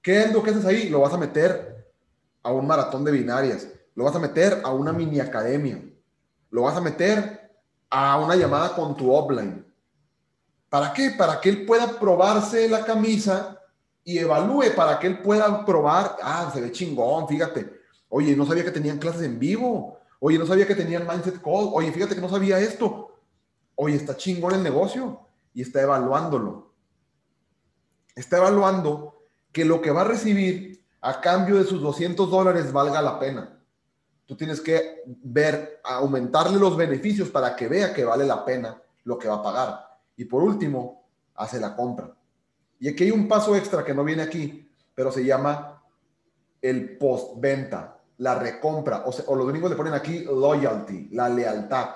¿Qué 0.02 0.24
es 0.24 0.34
lo 0.34 0.42
que 0.42 0.50
haces 0.50 0.66
ahí? 0.66 0.90
Lo 0.90 1.02
vas 1.02 1.14
a 1.14 1.20
meter 1.20 1.94
a 2.42 2.52
un 2.52 2.66
maratón 2.66 3.04
de 3.04 3.12
binarias. 3.12 3.68
Lo 3.94 4.06
vas 4.06 4.16
a 4.16 4.20
meter 4.20 4.62
a 4.64 4.72
una 4.72 4.92
mini 4.92 5.20
academia 5.20 5.80
lo 6.56 6.62
vas 6.62 6.78
a 6.78 6.82
meter 6.82 7.52
a 7.90 8.18
una 8.18 8.34
llamada 8.34 8.74
con 8.74 8.96
tu 8.96 9.12
offline. 9.12 9.66
¿Para 10.70 10.94
qué? 10.94 11.12
Para 11.12 11.42
que 11.42 11.50
él 11.50 11.66
pueda 11.66 12.00
probarse 12.00 12.70
la 12.70 12.86
camisa 12.86 13.60
y 14.06 14.18
evalúe, 14.20 14.74
para 14.74 14.98
que 14.98 15.08
él 15.08 15.20
pueda 15.20 15.66
probar, 15.66 16.16
ah, 16.24 16.50
se 16.54 16.62
ve 16.62 16.72
chingón, 16.72 17.28
fíjate. 17.28 17.70
Oye, 18.08 18.38
no 18.38 18.46
sabía 18.46 18.64
que 18.64 18.72
tenían 18.72 19.00
clases 19.00 19.24
en 19.24 19.38
vivo. 19.38 20.00
Oye, 20.22 20.38
no 20.38 20.46
sabía 20.46 20.66
que 20.66 20.76
tenían 20.76 21.06
mindset 21.06 21.42
call. 21.42 21.72
Oye, 21.74 21.92
fíjate 21.92 22.16
que 22.16 22.22
no 22.22 22.30
sabía 22.30 22.58
esto. 22.58 23.15
Oye, 23.76 23.96
está 23.96 24.16
chingón 24.16 24.54
el 24.54 24.64
negocio 24.64 25.22
y 25.54 25.62
está 25.62 25.82
evaluándolo. 25.82 26.74
Está 28.16 28.38
evaluando 28.38 29.28
que 29.52 29.66
lo 29.66 29.82
que 29.82 29.92
va 29.92 30.02
a 30.02 30.06
recibir 30.06 30.86
a 31.02 31.22
cambio 31.22 31.58
de 31.58 31.66
sus 31.66 31.82
200 31.82 32.30
dólares 32.30 32.72
valga 32.72 33.02
la 33.02 33.20
pena. 33.20 33.62
Tú 34.26 34.36
tienes 34.36 34.60
que 34.60 35.04
ver, 35.06 35.82
aumentarle 35.84 36.58
los 36.58 36.76
beneficios 36.76 37.30
para 37.30 37.56
que 37.56 37.68
vea 37.68 37.94
que 37.94 38.04
vale 38.04 38.26
la 38.26 38.44
pena 38.44 38.82
lo 39.04 39.18
que 39.18 39.28
va 39.28 39.36
a 39.36 39.44
pagar. 39.44 40.00
Y 40.18 40.26
por 40.26 40.42
último, 40.42 41.08
hace 41.36 41.60
la 41.60 41.76
compra. 41.76 42.16
Y 42.80 42.90
aquí 42.90 43.04
hay 43.04 43.12
un 43.12 43.28
paso 43.28 43.56
extra 43.56 43.86
que 43.86 43.94
no 43.94 44.04
viene 44.04 44.24
aquí, 44.24 44.68
pero 44.94 45.12
se 45.12 45.24
llama 45.24 45.84
el 46.62 46.98
postventa, 46.98 48.02
la 48.18 48.36
recompra, 48.40 49.04
o, 49.06 49.14
o 49.28 49.36
los 49.36 49.48
gringos 49.48 49.70
le 49.70 49.78
ponen 49.78 49.94
aquí 49.94 50.24
loyalty, 50.24 51.10
la 51.12 51.30
lealtad. 51.30 51.90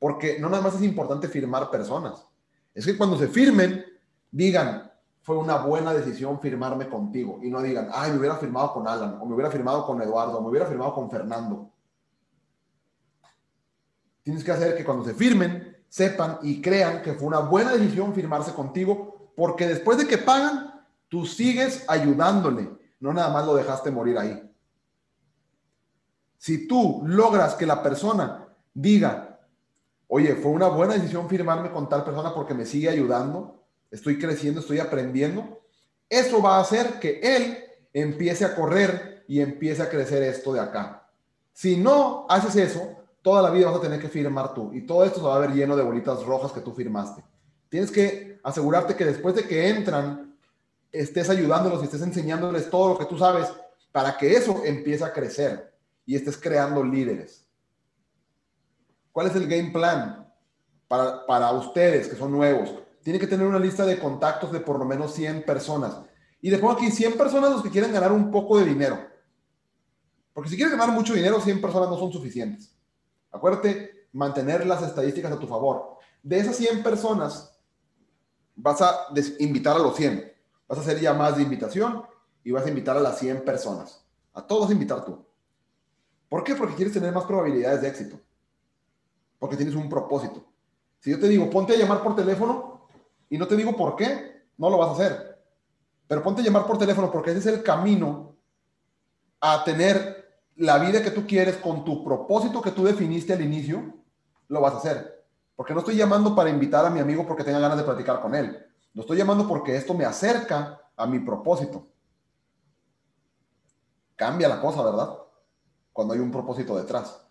Porque 0.00 0.40
no 0.40 0.48
nada 0.48 0.62
más 0.62 0.74
es 0.74 0.82
importante 0.82 1.28
firmar 1.28 1.70
personas, 1.70 2.26
es 2.74 2.84
que 2.84 2.96
cuando 2.96 3.16
se 3.16 3.28
firmen, 3.28 3.84
digan, 4.32 4.90
fue 5.22 5.36
una 5.36 5.58
buena 5.58 5.92
decisión 5.92 6.40
firmarme 6.40 6.88
contigo 6.88 7.38
y 7.42 7.50
no 7.50 7.60
digan, 7.60 7.90
ay, 7.92 8.10
me 8.10 8.18
hubiera 8.18 8.36
firmado 8.36 8.72
con 8.72 8.88
Alan, 8.88 9.18
o 9.20 9.26
me 9.26 9.34
hubiera 9.34 9.50
firmado 9.50 9.86
con 9.86 10.00
Eduardo, 10.00 10.38
o 10.38 10.42
me 10.42 10.48
hubiera 10.48 10.66
firmado 10.66 10.94
con 10.94 11.10
Fernando. 11.10 11.70
Tienes 14.22 14.42
que 14.42 14.52
hacer 14.52 14.76
que 14.76 14.84
cuando 14.84 15.04
se 15.04 15.14
firmen, 15.14 15.76
sepan 15.88 16.38
y 16.42 16.62
crean 16.62 17.02
que 17.02 17.14
fue 17.14 17.28
una 17.28 17.40
buena 17.40 17.72
decisión 17.72 18.14
firmarse 18.14 18.54
contigo, 18.54 19.32
porque 19.36 19.68
después 19.68 19.98
de 19.98 20.06
que 20.06 20.18
pagan, 20.18 20.82
tú 21.08 21.26
sigues 21.26 21.84
ayudándole, 21.88 22.70
no 23.00 23.12
nada 23.12 23.30
más 23.30 23.44
lo 23.44 23.54
dejaste 23.54 23.90
morir 23.90 24.16
ahí. 24.16 24.50
Si 26.38 26.66
tú 26.66 27.02
logras 27.04 27.54
que 27.54 27.66
la 27.66 27.82
persona 27.82 28.48
diga, 28.72 29.29
oye, 30.12 30.34
fue 30.34 30.50
una 30.50 30.66
buena 30.66 30.94
decisión 30.94 31.28
firmarme 31.28 31.70
con 31.70 31.88
tal 31.88 32.04
persona 32.04 32.34
porque 32.34 32.52
me 32.52 32.66
sigue 32.66 32.88
ayudando, 32.88 33.64
estoy 33.92 34.18
creciendo, 34.18 34.60
estoy 34.60 34.80
aprendiendo, 34.80 35.60
eso 36.08 36.42
va 36.42 36.56
a 36.56 36.60
hacer 36.60 36.98
que 36.98 37.20
él 37.22 37.58
empiece 37.92 38.44
a 38.44 38.56
correr 38.56 39.24
y 39.28 39.40
empiece 39.40 39.82
a 39.82 39.88
crecer 39.88 40.24
esto 40.24 40.52
de 40.52 40.58
acá. 40.58 41.08
Si 41.52 41.76
no 41.76 42.26
haces 42.28 42.56
eso, 42.56 42.96
toda 43.22 43.40
la 43.40 43.50
vida 43.50 43.66
vas 43.66 43.76
a 43.76 43.82
tener 43.82 44.00
que 44.00 44.08
firmar 44.08 44.52
tú 44.52 44.72
y 44.74 44.84
todo 44.84 45.04
esto 45.04 45.20
se 45.20 45.26
va 45.26 45.36
a 45.36 45.40
ver 45.40 45.52
lleno 45.52 45.76
de 45.76 45.84
bolitas 45.84 46.24
rojas 46.24 46.50
que 46.50 46.60
tú 46.60 46.72
firmaste. 46.72 47.22
Tienes 47.68 47.92
que 47.92 48.40
asegurarte 48.42 48.96
que 48.96 49.04
después 49.04 49.36
de 49.36 49.44
que 49.44 49.68
entran, 49.68 50.36
estés 50.90 51.30
ayudándolos 51.30 51.82
y 51.82 51.84
estés 51.84 52.02
enseñándoles 52.02 52.68
todo 52.68 52.94
lo 52.94 52.98
que 52.98 53.04
tú 53.04 53.16
sabes 53.16 53.46
para 53.92 54.16
que 54.16 54.32
eso 54.32 54.62
empiece 54.64 55.04
a 55.04 55.12
crecer 55.12 55.72
y 56.04 56.16
estés 56.16 56.36
creando 56.36 56.82
líderes. 56.82 57.46
¿Cuál 59.12 59.26
es 59.26 59.36
el 59.36 59.46
game 59.46 59.70
plan 59.70 60.28
para, 60.88 61.26
para 61.26 61.50
ustedes 61.52 62.08
que 62.08 62.16
son 62.16 62.32
nuevos? 62.32 62.74
Tienen 63.02 63.20
que 63.20 63.26
tener 63.26 63.46
una 63.46 63.58
lista 63.58 63.84
de 63.84 63.98
contactos 63.98 64.52
de 64.52 64.60
por 64.60 64.78
lo 64.78 64.84
menos 64.84 65.14
100 65.14 65.44
personas. 65.44 66.00
Y 66.42 66.50
le 66.50 66.58
pongo 66.58 66.74
aquí 66.74 66.90
100 66.90 67.16
personas 67.16 67.50
los 67.50 67.62
que 67.62 67.70
quieren 67.70 67.92
ganar 67.92 68.12
un 68.12 68.30
poco 68.30 68.58
de 68.58 68.64
dinero. 68.64 68.98
Porque 70.32 70.50
si 70.50 70.56
quieres 70.56 70.76
ganar 70.76 70.94
mucho 70.94 71.14
dinero, 71.14 71.40
100 71.40 71.60
personas 71.60 71.88
no 71.88 71.98
son 71.98 72.12
suficientes. 72.12 72.74
Acuérdate, 73.30 74.08
mantener 74.12 74.66
las 74.66 74.82
estadísticas 74.82 75.32
a 75.32 75.38
tu 75.38 75.46
favor. 75.46 75.98
De 76.22 76.38
esas 76.38 76.56
100 76.56 76.82
personas, 76.82 77.58
vas 78.54 78.80
a 78.82 79.08
invitar 79.38 79.76
a 79.76 79.80
los 79.80 79.96
100. 79.96 80.32
Vas 80.68 80.78
a 80.78 80.82
hacer 80.82 81.00
llamadas 81.00 81.36
de 81.36 81.42
invitación 81.42 82.04
y 82.44 82.52
vas 82.52 82.64
a 82.64 82.68
invitar 82.68 82.96
a 82.96 83.00
las 83.00 83.18
100 83.18 83.44
personas. 83.44 84.04
A 84.32 84.46
todos 84.46 84.62
vas 84.62 84.70
a 84.70 84.74
invitar 84.74 85.04
tú. 85.04 85.24
¿Por 86.28 86.44
qué? 86.44 86.54
Porque 86.54 86.74
quieres 86.74 86.94
tener 86.94 87.12
más 87.12 87.24
probabilidades 87.24 87.82
de 87.82 87.88
éxito. 87.88 88.20
Porque 89.40 89.56
tienes 89.56 89.74
un 89.74 89.88
propósito. 89.88 90.44
Si 91.00 91.10
yo 91.10 91.18
te 91.18 91.28
digo, 91.28 91.50
ponte 91.50 91.72
a 91.72 91.76
llamar 91.76 92.00
por 92.04 92.14
teléfono 92.14 92.86
y 93.28 93.38
no 93.38 93.48
te 93.48 93.56
digo 93.56 93.76
por 93.76 93.96
qué, 93.96 94.44
no 94.56 94.70
lo 94.70 94.78
vas 94.78 94.90
a 94.90 94.92
hacer. 94.92 95.42
Pero 96.06 96.22
ponte 96.22 96.42
a 96.42 96.44
llamar 96.44 96.66
por 96.66 96.78
teléfono 96.78 97.10
porque 97.10 97.30
ese 97.30 97.40
es 97.40 97.46
el 97.46 97.62
camino 97.64 98.36
a 99.40 99.64
tener 99.64 100.20
la 100.56 100.78
vida 100.78 101.02
que 101.02 101.10
tú 101.10 101.26
quieres 101.26 101.56
con 101.56 101.84
tu 101.84 102.04
propósito 102.04 102.60
que 102.60 102.70
tú 102.70 102.84
definiste 102.84 103.32
al 103.32 103.40
inicio, 103.40 103.94
lo 104.48 104.60
vas 104.60 104.74
a 104.74 104.76
hacer. 104.76 105.24
Porque 105.56 105.72
no 105.72 105.80
estoy 105.80 105.96
llamando 105.96 106.34
para 106.34 106.50
invitar 106.50 106.84
a 106.84 106.90
mi 106.90 107.00
amigo 107.00 107.26
porque 107.26 107.44
tenga 107.44 107.58
ganas 107.58 107.78
de 107.78 107.84
platicar 107.84 108.20
con 108.20 108.34
él. 108.34 108.66
Lo 108.92 109.02
estoy 109.02 109.16
llamando 109.16 109.48
porque 109.48 109.74
esto 109.74 109.94
me 109.94 110.04
acerca 110.04 110.80
a 110.96 111.06
mi 111.06 111.20
propósito. 111.20 111.86
Cambia 114.16 114.48
la 114.48 114.60
cosa, 114.60 114.82
¿verdad? 114.82 115.16
Cuando 115.92 116.12
hay 116.12 116.20
un 116.20 116.30
propósito 116.30 116.76
detrás. 116.76 117.26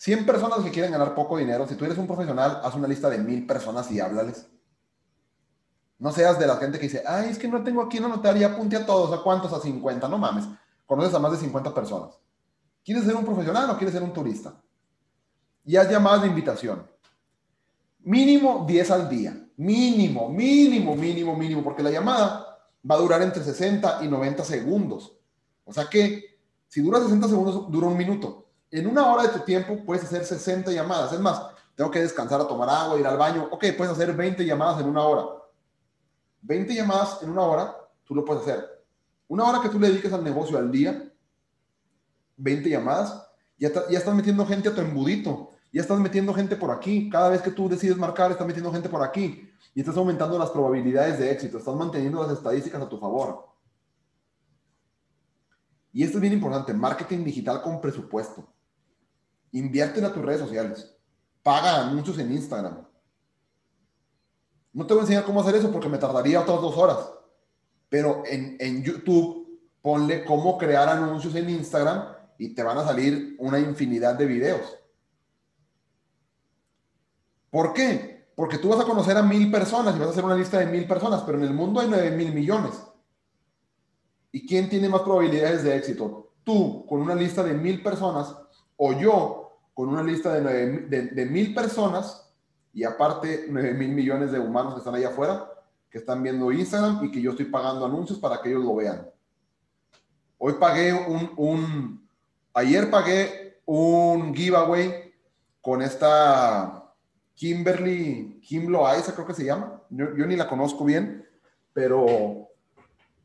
100 0.00 0.26
personas 0.26 0.60
que 0.60 0.70
quieren 0.70 0.92
ganar 0.92 1.14
poco 1.14 1.36
dinero, 1.36 1.66
si 1.68 1.74
tú 1.74 1.84
eres 1.84 1.98
un 1.98 2.06
profesional, 2.06 2.60
haz 2.64 2.74
una 2.74 2.88
lista 2.88 3.10
de 3.10 3.18
mil 3.18 3.46
personas 3.46 3.90
y 3.90 4.00
háblales. 4.00 4.46
No 5.98 6.10
seas 6.12 6.38
de 6.38 6.46
la 6.46 6.56
gente 6.56 6.78
que 6.78 6.84
dice, 6.84 7.02
ay, 7.06 7.28
es 7.30 7.38
que 7.38 7.48
no 7.48 7.62
tengo 7.62 7.82
aquí 7.82 7.98
anotar 7.98 8.36
y 8.36 8.44
apunte 8.44 8.76
a 8.76 8.86
todos, 8.86 9.12
¿a 9.12 9.22
cuántos? 9.22 9.52
A 9.52 9.60
50, 9.60 10.08
no 10.08 10.16
mames 10.16 10.46
conoces 10.90 11.14
a 11.14 11.20
más 11.20 11.30
de 11.30 11.38
50 11.38 11.72
personas. 11.72 12.18
¿Quieres 12.84 13.04
ser 13.04 13.14
un 13.14 13.24
profesional 13.24 13.70
o 13.70 13.76
quieres 13.76 13.94
ser 13.94 14.02
un 14.02 14.12
turista? 14.12 14.60
Y 15.64 15.76
haz 15.76 15.88
llamadas 15.88 16.22
de 16.22 16.26
invitación. 16.26 16.84
Mínimo 18.00 18.64
10 18.66 18.90
al 18.90 19.08
día. 19.08 19.40
Mínimo, 19.56 20.28
mínimo, 20.28 20.96
mínimo, 20.96 21.36
mínimo, 21.36 21.62
porque 21.62 21.84
la 21.84 21.92
llamada 21.92 22.58
va 22.90 22.96
a 22.96 22.98
durar 22.98 23.22
entre 23.22 23.44
60 23.44 24.00
y 24.02 24.08
90 24.08 24.42
segundos. 24.42 25.16
O 25.64 25.72
sea 25.72 25.88
que 25.88 26.40
si 26.66 26.80
dura 26.80 26.98
60 26.98 27.28
segundos, 27.28 27.70
dura 27.70 27.86
un 27.86 27.96
minuto. 27.96 28.49
En 28.70 28.86
una 28.86 29.06
hora 29.06 29.24
de 29.24 29.30
tu 29.30 29.40
tiempo 29.40 29.84
puedes 29.84 30.04
hacer 30.04 30.24
60 30.24 30.70
llamadas. 30.70 31.12
Es 31.12 31.20
más, 31.20 31.42
tengo 31.74 31.90
que 31.90 32.00
descansar 32.00 32.40
a 32.40 32.46
tomar 32.46 32.68
agua, 32.68 32.98
ir 32.98 33.06
al 33.06 33.16
baño. 33.16 33.48
Ok, 33.50 33.64
puedes 33.76 33.92
hacer 33.92 34.14
20 34.14 34.44
llamadas 34.44 34.80
en 34.80 34.88
una 34.88 35.02
hora. 35.02 35.24
20 36.42 36.74
llamadas 36.74 37.22
en 37.22 37.30
una 37.30 37.42
hora, 37.42 37.76
tú 38.04 38.14
lo 38.14 38.24
puedes 38.24 38.42
hacer. 38.42 38.84
Una 39.28 39.44
hora 39.44 39.60
que 39.60 39.68
tú 39.68 39.78
le 39.78 39.88
dediques 39.88 40.12
al 40.12 40.24
negocio 40.24 40.58
al 40.58 40.70
día, 40.70 41.12
20 42.36 42.68
llamadas, 42.68 43.26
ya, 43.58 43.70
ya 43.88 43.98
estás 43.98 44.14
metiendo 44.14 44.46
gente 44.46 44.68
a 44.68 44.74
tu 44.74 44.80
embudito, 44.80 45.50
ya 45.72 45.82
estás 45.82 45.98
metiendo 45.98 46.32
gente 46.32 46.56
por 46.56 46.70
aquí. 46.70 47.10
Cada 47.10 47.28
vez 47.28 47.42
que 47.42 47.50
tú 47.50 47.68
decides 47.68 47.96
marcar, 47.96 48.30
estás 48.30 48.46
metiendo 48.46 48.72
gente 48.72 48.88
por 48.88 49.02
aquí 49.02 49.50
y 49.74 49.80
estás 49.80 49.96
aumentando 49.96 50.38
las 50.38 50.50
probabilidades 50.50 51.18
de 51.18 51.30
éxito, 51.30 51.58
estás 51.58 51.74
manteniendo 51.74 52.22
las 52.22 52.32
estadísticas 52.32 52.82
a 52.82 52.88
tu 52.88 52.98
favor. 52.98 53.46
Y 55.92 56.04
esto 56.04 56.18
es 56.18 56.22
bien 56.22 56.34
importante, 56.34 56.72
marketing 56.72 57.24
digital 57.24 57.62
con 57.62 57.80
presupuesto. 57.80 58.46
Invierte 59.52 60.04
a 60.04 60.12
tus 60.12 60.24
redes 60.24 60.40
sociales. 60.40 60.96
Paga 61.42 61.86
anuncios 61.86 62.18
en 62.18 62.32
Instagram. 62.32 62.86
No 64.72 64.86
te 64.86 64.94
voy 64.94 65.00
a 65.00 65.02
enseñar 65.02 65.24
cómo 65.24 65.40
hacer 65.40 65.56
eso 65.56 65.72
porque 65.72 65.88
me 65.88 65.98
tardaría 65.98 66.40
otras 66.40 66.60
dos 66.60 66.76
horas 66.76 66.98
pero 67.90 68.22
en, 68.24 68.56
en 68.58 68.82
YouTube 68.82 69.60
ponle 69.82 70.24
cómo 70.24 70.56
crear 70.56 70.88
anuncios 70.88 71.34
en 71.34 71.50
Instagram 71.50 72.04
y 72.38 72.54
te 72.54 72.62
van 72.62 72.78
a 72.78 72.84
salir 72.84 73.36
una 73.38 73.58
infinidad 73.58 74.14
de 74.14 74.26
videos. 74.26 74.78
¿Por 77.50 77.74
qué? 77.74 78.30
Porque 78.34 78.58
tú 78.58 78.68
vas 78.68 78.80
a 78.80 78.84
conocer 78.84 79.16
a 79.16 79.22
mil 79.22 79.50
personas 79.50 79.94
y 79.94 79.98
vas 79.98 80.08
a 80.08 80.10
hacer 80.12 80.24
una 80.24 80.36
lista 80.36 80.58
de 80.58 80.66
mil 80.66 80.86
personas, 80.86 81.22
pero 81.26 81.36
en 81.36 81.44
el 81.44 81.52
mundo 81.52 81.80
hay 81.80 81.88
nueve 81.88 82.12
mil 82.12 82.32
millones. 82.32 82.80
¿Y 84.32 84.46
quién 84.46 84.70
tiene 84.70 84.88
más 84.88 85.02
probabilidades 85.02 85.64
de 85.64 85.76
éxito? 85.76 86.32
¿Tú 86.44 86.86
con 86.86 87.02
una 87.02 87.16
lista 87.16 87.42
de 87.42 87.54
mil 87.54 87.82
personas 87.82 88.34
o 88.76 88.92
yo 88.92 89.39
con 89.80 89.88
una 89.88 90.02
lista 90.02 90.34
de, 90.34 90.80
de, 90.88 91.02
de 91.06 91.24
mil 91.24 91.54
personas 91.54 92.30
y 92.74 92.84
aparte 92.84 93.46
nueve 93.48 93.72
mil 93.72 93.92
millones 93.92 94.30
de 94.30 94.38
humanos 94.38 94.74
que 94.74 94.80
están 94.80 94.94
allá 94.94 95.08
afuera? 95.08 95.50
que 95.88 95.96
están 95.96 96.22
viendo 96.22 96.52
Instagram 96.52 97.02
y 97.02 97.10
que 97.10 97.22
yo 97.22 97.30
estoy 97.30 97.46
pagando 97.46 97.86
anuncios 97.86 98.18
para 98.18 98.42
que 98.42 98.50
ellos 98.50 98.62
lo 98.62 98.76
vean. 98.76 99.08
Hoy 100.36 100.52
pagué 100.60 100.92
un, 100.92 101.32
un 101.34 102.08
ayer 102.52 102.90
pagué 102.90 103.62
un 103.64 104.34
giveaway 104.34 105.14
con 105.62 105.80
esta 105.80 106.92
Kimberly, 107.34 108.38
Kim 108.42 108.68
Loaiza 108.68 109.14
creo 109.14 109.26
que 109.26 109.32
se 109.32 109.46
llama, 109.46 109.80
yo, 109.88 110.26
ni 110.26 110.36
la 110.36 110.46
conozco 110.46 110.84
bien, 110.84 111.26
pero 111.72 112.50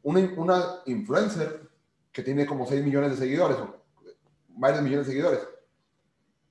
una, 0.03 0.21
una 0.37 0.63
influencer 0.85 1.69
que 2.13 2.23
tiene 2.23 2.45
como 2.45 2.65
6 2.65 2.81
millones 2.81 3.11
de 3.11 3.17
seguidores, 3.17 3.57
o 3.57 3.75
varios 4.51 4.81
millones 4.81 5.05
de 5.05 5.11
seguidores. 5.11 5.54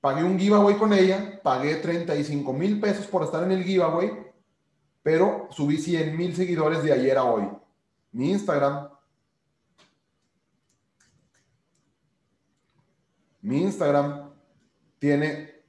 Pagué 0.05 0.23
un 0.23 0.37
giveaway 0.37 0.77
con 0.77 0.93
ella, 0.93 1.41
pagué 1.41 1.77
35 1.77 2.53
mil 2.53 2.79
pesos 2.79 3.07
por 3.07 3.23
estar 3.23 3.41
en 3.41 3.53
el 3.53 3.63
giveaway 3.63 4.11
pero 5.01 5.47
subí 5.49 5.79
100 5.79 6.15
mil 6.15 6.35
seguidores 6.35 6.83
de 6.83 6.93
ayer 6.93 7.17
a 7.17 7.23
hoy. 7.23 7.49
Mi 8.11 8.29
Instagram. 8.29 8.89
Mi 13.41 13.63
Instagram 13.63 14.31
tiene 14.99 15.63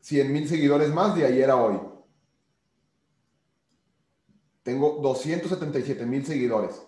100 0.00 0.32
mil 0.32 0.48
seguidores 0.48 0.92
más 0.92 1.14
de 1.14 1.26
ayer 1.26 1.48
a 1.50 1.56
hoy. 1.56 1.80
Tengo 4.64 4.98
277 5.00 6.04
mil 6.06 6.26
seguidores. 6.26 6.82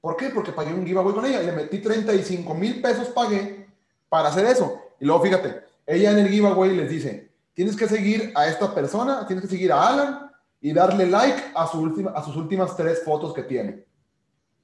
¿Por 0.00 0.16
qué? 0.16 0.30
Porque 0.30 0.52
pagué 0.52 0.72
un 0.72 0.86
giveaway 0.86 1.14
con 1.14 1.26
ella. 1.26 1.42
Le 1.42 1.52
metí 1.52 1.82
35 1.82 2.54
mil 2.54 2.80
pesos, 2.80 3.08
pagué 3.08 3.68
para 4.08 4.30
hacer 4.30 4.46
eso. 4.46 4.81
Y 5.02 5.04
luego 5.04 5.20
fíjate, 5.20 5.64
ella 5.84 6.12
en 6.12 6.18
el 6.20 6.28
giveaway 6.28 6.76
les 6.76 6.88
dice, 6.88 7.32
tienes 7.54 7.74
que 7.74 7.88
seguir 7.88 8.32
a 8.36 8.46
esta 8.46 8.72
persona, 8.72 9.26
tienes 9.26 9.42
que 9.42 9.50
seguir 9.50 9.72
a 9.72 9.88
Alan 9.88 10.30
y 10.60 10.72
darle 10.72 11.06
like 11.06 11.42
a, 11.56 11.66
su 11.66 11.80
última, 11.80 12.12
a 12.12 12.24
sus 12.24 12.36
últimas 12.36 12.76
tres 12.76 13.02
fotos 13.04 13.34
que 13.34 13.42
tiene. 13.42 13.84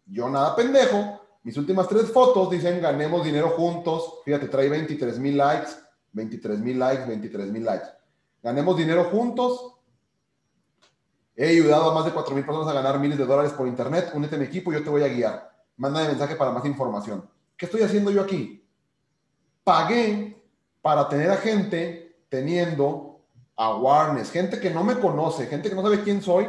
Yo 0.06 0.30
nada 0.30 0.54
pendejo, 0.54 1.20
mis 1.42 1.56
últimas 1.56 1.88
tres 1.88 2.12
fotos 2.12 2.50
dicen 2.50 2.80
ganemos 2.80 3.24
dinero 3.24 3.48
juntos. 3.48 4.20
Fíjate, 4.24 4.46
trae 4.46 4.68
23 4.68 5.18
mil 5.18 5.36
likes, 5.36 5.70
23 6.12 6.60
mil 6.60 6.78
likes, 6.78 7.04
23 7.04 7.50
mil 7.50 7.64
likes. 7.64 7.88
Ganemos 8.40 8.76
dinero 8.76 9.06
juntos. 9.10 9.74
He 11.34 11.48
ayudado 11.48 11.90
a 11.90 11.94
más 11.94 12.04
de 12.04 12.12
4 12.12 12.32
mil 12.32 12.44
personas 12.44 12.68
a 12.68 12.74
ganar 12.74 13.00
miles 13.00 13.18
de 13.18 13.26
dólares 13.26 13.52
por 13.54 13.66
internet. 13.66 14.12
Únete 14.14 14.36
a 14.36 14.38
mi 14.38 14.44
equipo, 14.44 14.72
yo 14.72 14.84
te 14.84 14.90
voy 14.90 15.02
a 15.02 15.08
guiar. 15.08 15.50
Mándame 15.76 16.06
mensaje 16.06 16.36
para 16.36 16.52
más 16.52 16.64
información. 16.64 17.28
¿Qué 17.56 17.66
estoy 17.66 17.82
haciendo 17.82 18.12
yo 18.12 18.22
aquí? 18.22 18.67
Pagué 19.68 20.34
para 20.80 21.06
tener 21.10 21.30
a 21.30 21.36
gente 21.36 22.24
teniendo 22.30 23.20
awareness. 23.54 24.30
Gente 24.30 24.58
que 24.58 24.70
no 24.70 24.82
me 24.82 24.98
conoce, 24.98 25.44
gente 25.44 25.68
que 25.68 25.74
no 25.74 25.82
sabe 25.82 26.02
quién 26.02 26.22
soy, 26.22 26.48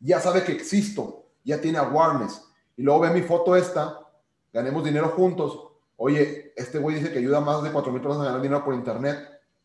ya 0.00 0.18
sabe 0.18 0.42
que 0.44 0.52
existo, 0.52 1.26
ya 1.44 1.60
tiene 1.60 1.76
awareness. 1.76 2.42
Y 2.74 2.82
luego 2.82 3.00
ve 3.00 3.10
mi 3.10 3.20
foto 3.20 3.54
esta, 3.54 4.00
ganemos 4.50 4.82
dinero 4.82 5.10
juntos. 5.10 5.58
Oye, 5.98 6.54
este 6.56 6.78
güey 6.78 6.96
dice 6.96 7.12
que 7.12 7.18
ayuda 7.18 7.38
más 7.40 7.62
de 7.62 7.70
4 7.70 7.92
mil 7.92 8.00
personas 8.00 8.22
a 8.22 8.30
ganar 8.30 8.40
dinero 8.40 8.64
por 8.64 8.72
internet. 8.72 9.18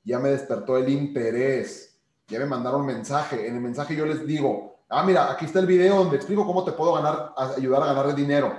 Ya 0.04 0.20
me 0.20 0.32
despertó 0.32 0.76
el 0.76 0.90
interés. 0.90 1.98
Ya 2.28 2.38
me 2.40 2.48
mandaron 2.48 2.86
mensaje. 2.86 3.48
En 3.48 3.56
el 3.56 3.62
mensaje 3.62 3.96
yo 3.96 4.06
les 4.06 4.28
digo, 4.28 4.82
ah, 4.90 5.04
mira, 5.04 5.32
aquí 5.32 5.46
está 5.46 5.60
el 5.60 5.68
video 5.68 5.96
donde 5.96 6.18
explico 6.18 6.46
cómo 6.46 6.66
te 6.66 6.74
puedo 6.74 6.96
ganar, 6.96 7.34
ayudar 7.56 7.82
a 7.82 7.94
ganar 7.94 8.14
dinero. 8.14 8.54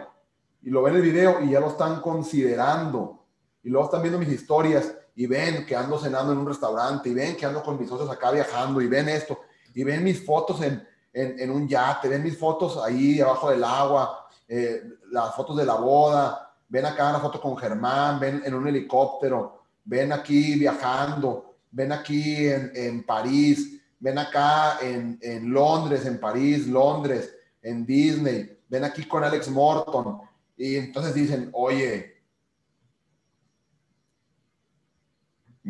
Y 0.63 0.71
lo 0.71 0.81
ven 0.83 0.97
el 0.97 1.03
video 1.03 1.43
y 1.43 1.51
ya 1.51 1.61
lo 1.61 1.69
están 1.69 2.01
considerando. 2.01 3.20
Y 3.63 3.69
luego 3.69 3.87
están 3.87 4.03
viendo 4.03 4.19
mis 4.19 4.33
historias 4.33 4.95
y 5.15 5.27
ven 5.27 5.67
que 5.67 5.77
ando 5.77 5.99
cenando 5.99 6.33
en 6.33 6.39
un 6.39 6.47
restaurante, 6.47 7.09
y 7.09 7.15
ven 7.15 7.37
que 7.37 7.45
ando 7.45 7.63
con 7.63 7.79
mis 7.79 7.89
socios 7.89 8.11
acá 8.11 8.31
viajando, 8.31 8.81
y 8.81 8.87
ven 8.87 9.09
esto, 9.09 9.41
y 9.75 9.85
ven 9.85 10.03
mis 10.03 10.25
fotos 10.25 10.63
en, 10.63 10.87
en, 11.13 11.51
un 11.51 11.69
yate, 11.69 12.09
ven 12.09 12.23
mis 12.23 12.39
fotos 12.39 12.79
ahí 12.83 13.21
abajo 13.21 13.51
del 13.51 13.65
agua, 13.65 14.27
eh, 14.49 14.83
las 15.11 15.35
fotos 15.35 15.57
de 15.57 15.67
la 15.67 15.75
boda, 15.75 16.55
ven 16.69 16.87
acá 16.87 17.11
una 17.11 17.21
foto 17.21 17.41
con 17.41 17.57
Germán, 17.57 18.19
ven 18.21 18.43
en 18.45 18.55
un 18.55 18.67
helicóptero, 18.67 19.65
ven 19.85 20.13
aquí 20.13 20.55
viajando, 20.55 21.57
ven 21.71 21.93
aquí 21.93 22.49
en, 22.49 23.05
París, 23.05 23.81
ven 23.99 24.19
acá 24.19 24.79
en, 24.81 25.19
en, 25.21 25.53
Londres, 25.53 26.07
en 26.07 26.19
París, 26.19 26.67
Londres, 26.67 27.35
en 27.63 27.85
Disney, 27.85 28.59
ven 28.69 28.85
aquí 28.85 29.05
con 29.05 29.25
Alex 29.25 29.49
Morton. 29.49 30.21
Y 30.57 30.77
entonces 30.77 31.15
dicen, 31.15 31.51
oye, 31.53 32.20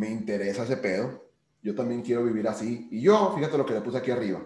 me 0.01 0.09
interesa 0.09 0.65
ese 0.65 0.79
pedo, 0.79 1.31
yo 1.63 1.75
también 1.75 2.01
quiero 2.01 2.25
vivir 2.25 2.49
así. 2.49 2.89
Y 2.91 3.03
yo, 3.03 3.35
fíjate 3.37 3.59
lo 3.59 3.67
que 3.67 3.75
le 3.75 3.83
puse 3.83 3.99
aquí 3.99 4.11
arriba. 4.11 4.41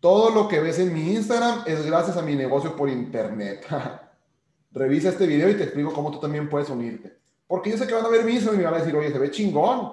Todo 0.00 0.30
lo 0.30 0.48
que 0.48 0.60
ves 0.60 0.78
en 0.78 0.94
mi 0.94 1.12
Instagram 1.12 1.64
es 1.66 1.84
gracias 1.84 2.16
a 2.16 2.22
mi 2.22 2.34
negocio 2.34 2.74
por 2.74 2.88
internet. 2.88 3.66
Revisa 4.72 5.10
este 5.10 5.26
video 5.26 5.50
y 5.50 5.54
te 5.54 5.64
explico 5.64 5.92
cómo 5.92 6.10
tú 6.10 6.18
también 6.18 6.48
puedes 6.48 6.70
unirte. 6.70 7.18
Porque 7.46 7.70
yo 7.70 7.76
sé 7.76 7.86
que 7.86 7.92
van 7.92 8.06
a 8.06 8.08
ver 8.08 8.24
mi 8.24 8.32
Instagram 8.32 8.54
y 8.54 8.58
me 8.58 8.70
van 8.70 8.74
a 8.74 8.78
decir, 8.82 8.96
oye, 8.96 9.12
se 9.12 9.18
ve 9.18 9.30
chingón. 9.30 9.92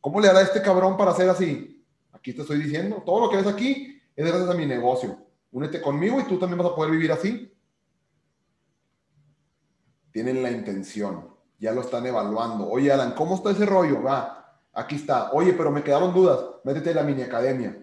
¿Cómo 0.00 0.20
le 0.20 0.28
hará 0.28 0.40
este 0.40 0.60
cabrón 0.60 0.96
para 0.96 1.12
hacer 1.12 1.28
así? 1.28 1.84
Aquí 2.12 2.32
te 2.32 2.42
estoy 2.42 2.60
diciendo, 2.60 3.02
todo 3.06 3.20
lo 3.20 3.30
que 3.30 3.36
ves 3.36 3.46
aquí 3.46 4.02
es 4.16 4.26
gracias 4.26 4.50
a 4.50 4.54
mi 4.54 4.66
negocio. 4.66 5.16
Únete 5.52 5.80
conmigo 5.80 6.18
y 6.18 6.24
tú 6.24 6.38
también 6.38 6.58
vas 6.58 6.72
a 6.72 6.74
poder 6.74 6.90
vivir 6.90 7.12
así. 7.12 7.52
Tienen 10.10 10.42
la 10.42 10.50
intención, 10.50 11.35
ya 11.58 11.72
lo 11.72 11.80
están 11.80 12.06
evaluando. 12.06 12.68
Oye, 12.68 12.92
Alan, 12.92 13.12
¿cómo 13.12 13.36
está 13.36 13.50
ese 13.50 13.66
rollo? 13.66 14.02
Va, 14.02 14.60
aquí 14.72 14.96
está. 14.96 15.32
Oye, 15.32 15.52
pero 15.52 15.70
me 15.70 15.82
quedaron 15.82 16.12
dudas. 16.14 16.38
Métete 16.64 16.90
en 16.90 16.96
la 16.96 17.02
mini 17.02 17.22
academia 17.22 17.82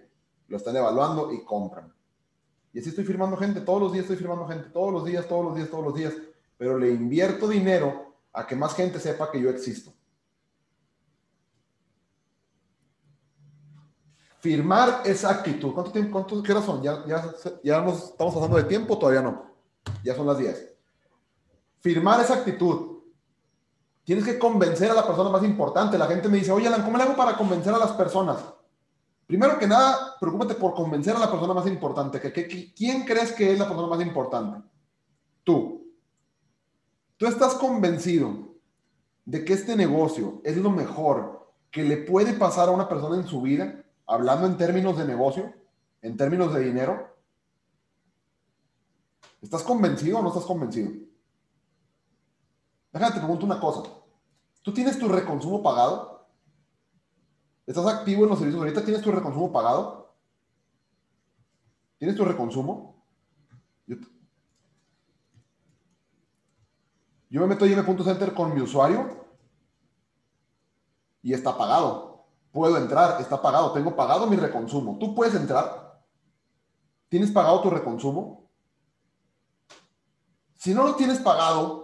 lo 0.53 0.57
están 0.57 0.75
evaluando 0.75 1.31
y 1.33 1.43
compran. 1.43 1.91
Y 2.73 2.79
así 2.79 2.89
estoy 2.89 3.03
firmando 3.03 3.35
gente, 3.37 3.61
todos 3.61 3.81
los 3.81 3.91
días 3.91 4.03
estoy 4.03 4.17
firmando 4.17 4.47
gente, 4.47 4.69
todos 4.69 4.93
los 4.93 5.03
días, 5.03 5.27
todos 5.27 5.45
los 5.45 5.55
días, 5.55 5.69
todos 5.69 5.83
los 5.83 5.95
días, 5.95 6.13
pero 6.57 6.77
le 6.77 6.91
invierto 6.91 7.47
dinero 7.47 8.15
a 8.31 8.45
que 8.45 8.55
más 8.55 8.75
gente 8.75 8.99
sepa 8.99 9.31
que 9.31 9.41
yo 9.41 9.49
existo. 9.49 9.91
Firmar 14.39 15.01
esa 15.05 15.31
actitud. 15.31 15.73
¿Cuánto 15.73 15.91
tiempo, 15.91 16.43
qué 16.43 16.53
son? 16.53 16.83
¿Ya, 16.83 17.03
ya, 17.07 17.33
ya 17.63 17.77
estamos 17.87 18.33
pasando 18.35 18.57
de 18.57 18.63
tiempo? 18.63 18.99
Todavía 18.99 19.21
no. 19.21 19.51
Ya 20.03 20.13
son 20.15 20.27
las 20.27 20.37
10. 20.37 20.75
Firmar 21.79 22.19
esa 22.19 22.35
actitud. 22.35 22.92
Tienes 24.03 24.25
que 24.25 24.37
convencer 24.37 24.91
a 24.91 24.95
la 24.95 25.07
persona 25.07 25.29
más 25.29 25.43
importante. 25.43 25.97
La 25.97 26.07
gente 26.07 26.27
me 26.27 26.37
dice, 26.37 26.51
oye, 26.51 26.67
Alan, 26.67 26.83
¿cómo 26.83 26.97
le 26.97 27.03
hago 27.03 27.15
para 27.15 27.37
convencer 27.37 27.73
a 27.73 27.77
las 27.77 27.91
personas? 27.93 28.37
Primero 29.25 29.57
que 29.57 29.67
nada, 29.67 30.15
preocúpate 30.19 30.55
por 30.55 30.73
convencer 30.73 31.15
a 31.15 31.19
la 31.19 31.31
persona 31.31 31.53
más 31.53 31.65
importante. 31.67 32.19
Que, 32.19 32.73
¿Quién 32.73 33.05
crees 33.05 33.31
que 33.31 33.53
es 33.53 33.59
la 33.59 33.67
persona 33.67 33.87
más 33.87 34.01
importante? 34.01 34.67
Tú. 35.43 35.87
Tú 37.15 37.27
estás 37.27 37.53
convencido 37.53 38.53
de 39.23 39.45
que 39.45 39.53
este 39.53 39.75
negocio 39.77 40.41
es 40.43 40.57
lo 40.57 40.69
mejor 40.69 41.53
que 41.71 41.83
le 41.83 41.97
puede 41.97 42.33
pasar 42.33 42.67
a 42.67 42.73
una 42.73 42.89
persona 42.89 43.15
en 43.15 43.27
su 43.27 43.41
vida, 43.41 43.83
hablando 44.05 44.45
en 44.45 44.57
términos 44.57 44.97
de 44.97 45.05
negocio, 45.05 45.53
en 46.01 46.17
términos 46.17 46.53
de 46.53 46.59
dinero. 46.59 47.15
¿Estás 49.41 49.63
convencido 49.63 50.19
o 50.19 50.21
no 50.21 50.27
estás 50.27 50.45
convencido? 50.45 50.91
Déjame 52.93 53.13
te 53.13 53.19
pregunto 53.19 53.45
una 53.45 53.59
cosa. 53.59 53.89
¿Tú 54.61 54.71
tienes 54.71 54.99
tu 54.99 55.09
reconsumo 55.09 55.63
pagado? 55.63 56.27
¿Estás 57.65 57.87
activo 57.87 58.23
en 58.23 58.29
los 58.29 58.37
servicios 58.37 58.61
ahorita? 58.61 58.85
¿Tienes 58.85 59.01
tu 59.01 59.11
reconsumo 59.11 59.51
pagado? 59.51 60.15
¿Tienes 61.97 62.15
tu 62.15 62.23
reconsumo? 62.23 63.03
Yo, 67.29 67.41
me 67.41 67.47
meto 67.47 67.65
a 67.65 67.67
M.Center 67.67 68.33
con 68.35 68.53
mi 68.53 68.61
usuario 68.61 69.25
y 71.23 71.33
está 71.33 71.57
pagado. 71.57 72.27
Puedo 72.51 72.77
entrar, 72.77 73.19
está 73.19 73.41
pagado. 73.41 73.73
Tengo 73.73 73.95
pagado 73.95 74.27
mi 74.27 74.35
reconsumo. 74.35 74.99
¿Tú 74.99 75.15
puedes 75.15 75.33
entrar? 75.33 75.99
¿Tienes 77.09 77.31
pagado 77.31 77.61
tu 77.61 77.71
reconsumo? 77.71 78.51
Si 80.53 80.75
no 80.75 80.83
lo 80.83 80.95
tienes 80.95 81.17
pagado, 81.19 81.82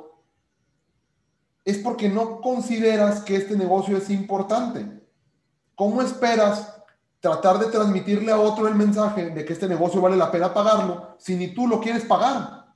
es 1.69 1.77
porque 1.77 2.09
no 2.09 2.41
consideras 2.41 3.21
que 3.21 3.35
este 3.35 3.55
negocio 3.55 3.97
es 3.97 4.09
importante. 4.09 4.99
¿Cómo 5.75 6.01
esperas 6.01 6.75
tratar 7.19 7.59
de 7.59 7.67
transmitirle 7.67 8.31
a 8.31 8.39
otro 8.39 8.67
el 8.67 8.75
mensaje 8.75 9.29
de 9.29 9.45
que 9.45 9.53
este 9.53 9.67
negocio 9.67 10.01
vale 10.01 10.17
la 10.17 10.31
pena 10.31 10.53
pagarlo 10.53 11.15
si 11.19 11.35
ni 11.35 11.53
tú 11.53 11.67
lo 11.67 11.79
quieres 11.79 12.05
pagar? 12.05 12.73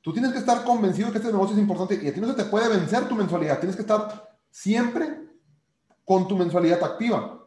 Tú 0.00 0.12
tienes 0.12 0.32
que 0.32 0.38
estar 0.38 0.64
convencido 0.64 1.08
de 1.08 1.12
que 1.12 1.18
este 1.18 1.32
negocio 1.32 1.54
es 1.54 1.60
importante 1.60 2.00
y 2.02 2.08
a 2.08 2.14
ti 2.14 2.20
no 2.20 2.28
se 2.28 2.34
te 2.34 2.44
puede 2.44 2.68
vencer 2.68 3.08
tu 3.08 3.14
mensualidad. 3.14 3.58
Tienes 3.58 3.76
que 3.76 3.82
estar 3.82 4.38
siempre 4.50 5.28
con 6.04 6.26
tu 6.26 6.36
mensualidad 6.36 6.82
activa. 6.82 7.46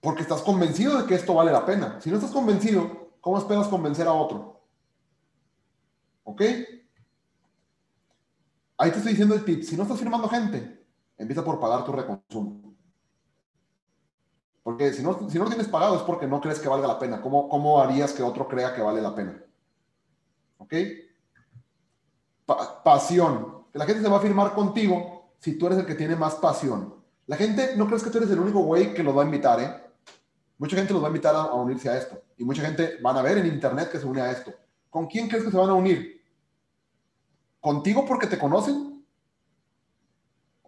Porque 0.00 0.22
estás 0.22 0.42
convencido 0.42 1.00
de 1.00 1.06
que 1.06 1.14
esto 1.14 1.34
vale 1.34 1.52
la 1.52 1.66
pena. 1.66 2.00
Si 2.00 2.10
no 2.10 2.16
estás 2.16 2.32
convencido, 2.32 3.10
¿cómo 3.20 3.38
esperas 3.38 3.68
convencer 3.68 4.06
a 4.08 4.12
otro? 4.12 4.62
¿Ok? 6.24 6.42
Ahí 8.78 8.90
te 8.90 8.98
estoy 8.98 9.12
diciendo 9.12 9.34
el 9.34 9.44
tip. 9.44 9.62
Si 9.62 9.76
no 9.76 9.82
estás 9.82 9.98
firmando 9.98 10.28
gente, 10.28 10.78
Empieza 11.18 11.44
por 11.44 11.58
pagar 11.58 11.84
tu 11.84 11.92
reconsumo. 11.92 12.74
Porque 14.62 14.92
si 14.92 15.02
no, 15.02 15.28
si 15.28 15.36
no 15.36 15.44
lo 15.44 15.50
tienes 15.50 15.66
pagado 15.66 15.96
es 15.96 16.02
porque 16.02 16.28
no 16.28 16.40
crees 16.40 16.60
que 16.60 16.68
valga 16.68 16.86
la 16.86 16.98
pena. 16.98 17.20
¿Cómo, 17.20 17.48
cómo 17.48 17.80
harías 17.80 18.12
que 18.12 18.22
otro 18.22 18.46
crea 18.46 18.74
que 18.74 18.82
vale 18.82 19.02
la 19.02 19.14
pena? 19.14 19.42
¿Ok? 20.58 20.74
pasión. 22.82 23.66
La 23.74 23.84
gente 23.84 24.02
se 24.02 24.08
va 24.08 24.16
a 24.16 24.20
firmar 24.20 24.54
contigo 24.54 25.32
si 25.38 25.58
tú 25.58 25.66
eres 25.66 25.80
el 25.80 25.86
que 25.86 25.94
tiene 25.94 26.16
más 26.16 26.36
pasión. 26.36 26.94
La 27.26 27.36
gente, 27.36 27.76
no 27.76 27.86
crees 27.86 28.02
que 28.02 28.08
tú 28.08 28.16
eres 28.18 28.30
el 28.30 28.40
único 28.40 28.60
güey 28.60 28.94
que 28.94 29.02
los 29.02 29.14
va 29.14 29.20
a 29.22 29.26
invitar, 29.26 29.60
¿eh? 29.60 29.70
Mucha 30.56 30.76
gente 30.76 30.94
los 30.94 31.02
va 31.02 31.08
a 31.08 31.10
invitar 31.10 31.34
a, 31.34 31.42
a, 31.42 31.54
unirse 31.54 31.90
a 31.90 31.98
esto. 31.98 32.22
Y 32.38 32.44
mucha 32.44 32.62
gente 32.62 32.96
van 33.02 33.18
a 33.18 33.22
ver 33.22 33.36
en 33.36 33.46
internet 33.46 33.90
que 33.90 33.98
se 33.98 34.06
une 34.06 34.22
a 34.22 34.30
esto. 34.30 34.52
¿Con 34.88 35.06
quién 35.06 35.28
crees 35.28 35.44
que 35.44 35.50
se 35.50 35.56
van 35.58 35.68
a 35.68 35.74
unir? 35.74 36.17
¿Contigo 37.60 38.04
porque 38.06 38.26
te 38.26 38.38
conocen? 38.38 38.88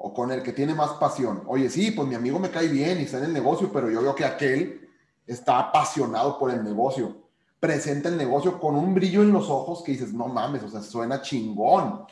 o 0.02 0.14
con 0.14 0.32
el 0.32 0.42
que 0.42 0.52
tiene 0.52 0.74
más 0.74 0.92
pasión. 0.92 1.42
Oye, 1.46 1.68
sí, 1.68 1.90
pues 1.90 2.08
mi 2.08 2.14
amigo 2.14 2.38
me 2.38 2.50
cae 2.50 2.68
bien 2.68 2.98
y 2.98 3.02
está 3.02 3.18
en 3.18 3.24
el 3.24 3.32
negocio, 3.34 3.70
pero 3.70 3.90
yo 3.90 4.00
veo 4.00 4.14
que 4.14 4.24
aquel 4.24 4.88
está 5.26 5.58
apasionado 5.58 6.38
por 6.38 6.50
el 6.50 6.64
negocio. 6.64 7.18
Presenta 7.60 8.08
el 8.08 8.16
negocio 8.16 8.58
con 8.58 8.76
un 8.76 8.94
brillo 8.94 9.20
en 9.22 9.30
los 9.30 9.50
ojos 9.50 9.82
que 9.82 9.92
dices, 9.92 10.14
no 10.14 10.26
mames, 10.26 10.62
o 10.62 10.70
sea, 10.70 10.80
suena 10.80 11.20
chingón. 11.20 12.06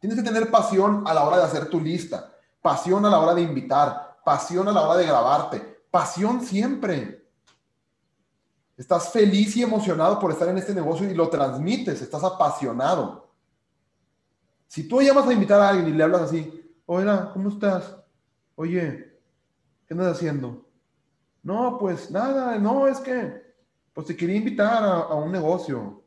Tienes 0.00 0.18
que 0.18 0.24
tener 0.24 0.50
pasión 0.50 1.04
a 1.06 1.14
la 1.14 1.24
hora 1.24 1.38
de 1.38 1.44
hacer 1.44 1.70
tu 1.70 1.80
lista, 1.80 2.32
pasión 2.60 3.06
a 3.06 3.10
la 3.10 3.20
hora 3.20 3.34
de 3.34 3.42
invitar, 3.42 4.18
pasión 4.24 4.66
a 4.66 4.72
la 4.72 4.82
hora 4.82 4.98
de 4.98 5.06
grabarte, 5.06 5.60
pasión 5.92 6.40
siempre. 6.40 7.24
Estás 8.76 9.10
feliz 9.10 9.56
y 9.56 9.62
emocionado 9.62 10.18
por 10.18 10.32
estar 10.32 10.48
en 10.48 10.58
este 10.58 10.74
negocio 10.74 11.08
y 11.08 11.14
lo 11.14 11.28
transmites, 11.28 12.02
estás 12.02 12.24
apasionado. 12.24 13.27
Si 14.68 14.86
tú 14.86 15.00
llamas 15.00 15.26
a 15.26 15.32
invitar 15.32 15.60
a 15.60 15.70
alguien 15.70 15.88
y 15.88 15.96
le 15.96 16.04
hablas 16.04 16.22
así, 16.22 16.72
hola, 16.84 17.30
¿cómo 17.32 17.48
estás? 17.48 17.96
Oye, 18.54 19.18
¿qué 19.86 19.94
andas 19.94 20.14
haciendo? 20.16 20.68
No, 21.42 21.78
pues 21.78 22.10
nada, 22.10 22.58
no, 22.58 22.86
es 22.86 22.98
que, 22.98 23.54
pues 23.94 24.06
te 24.06 24.16
quería 24.16 24.36
invitar 24.36 24.84
a, 24.84 25.14
un 25.14 25.32
negocio. 25.32 26.04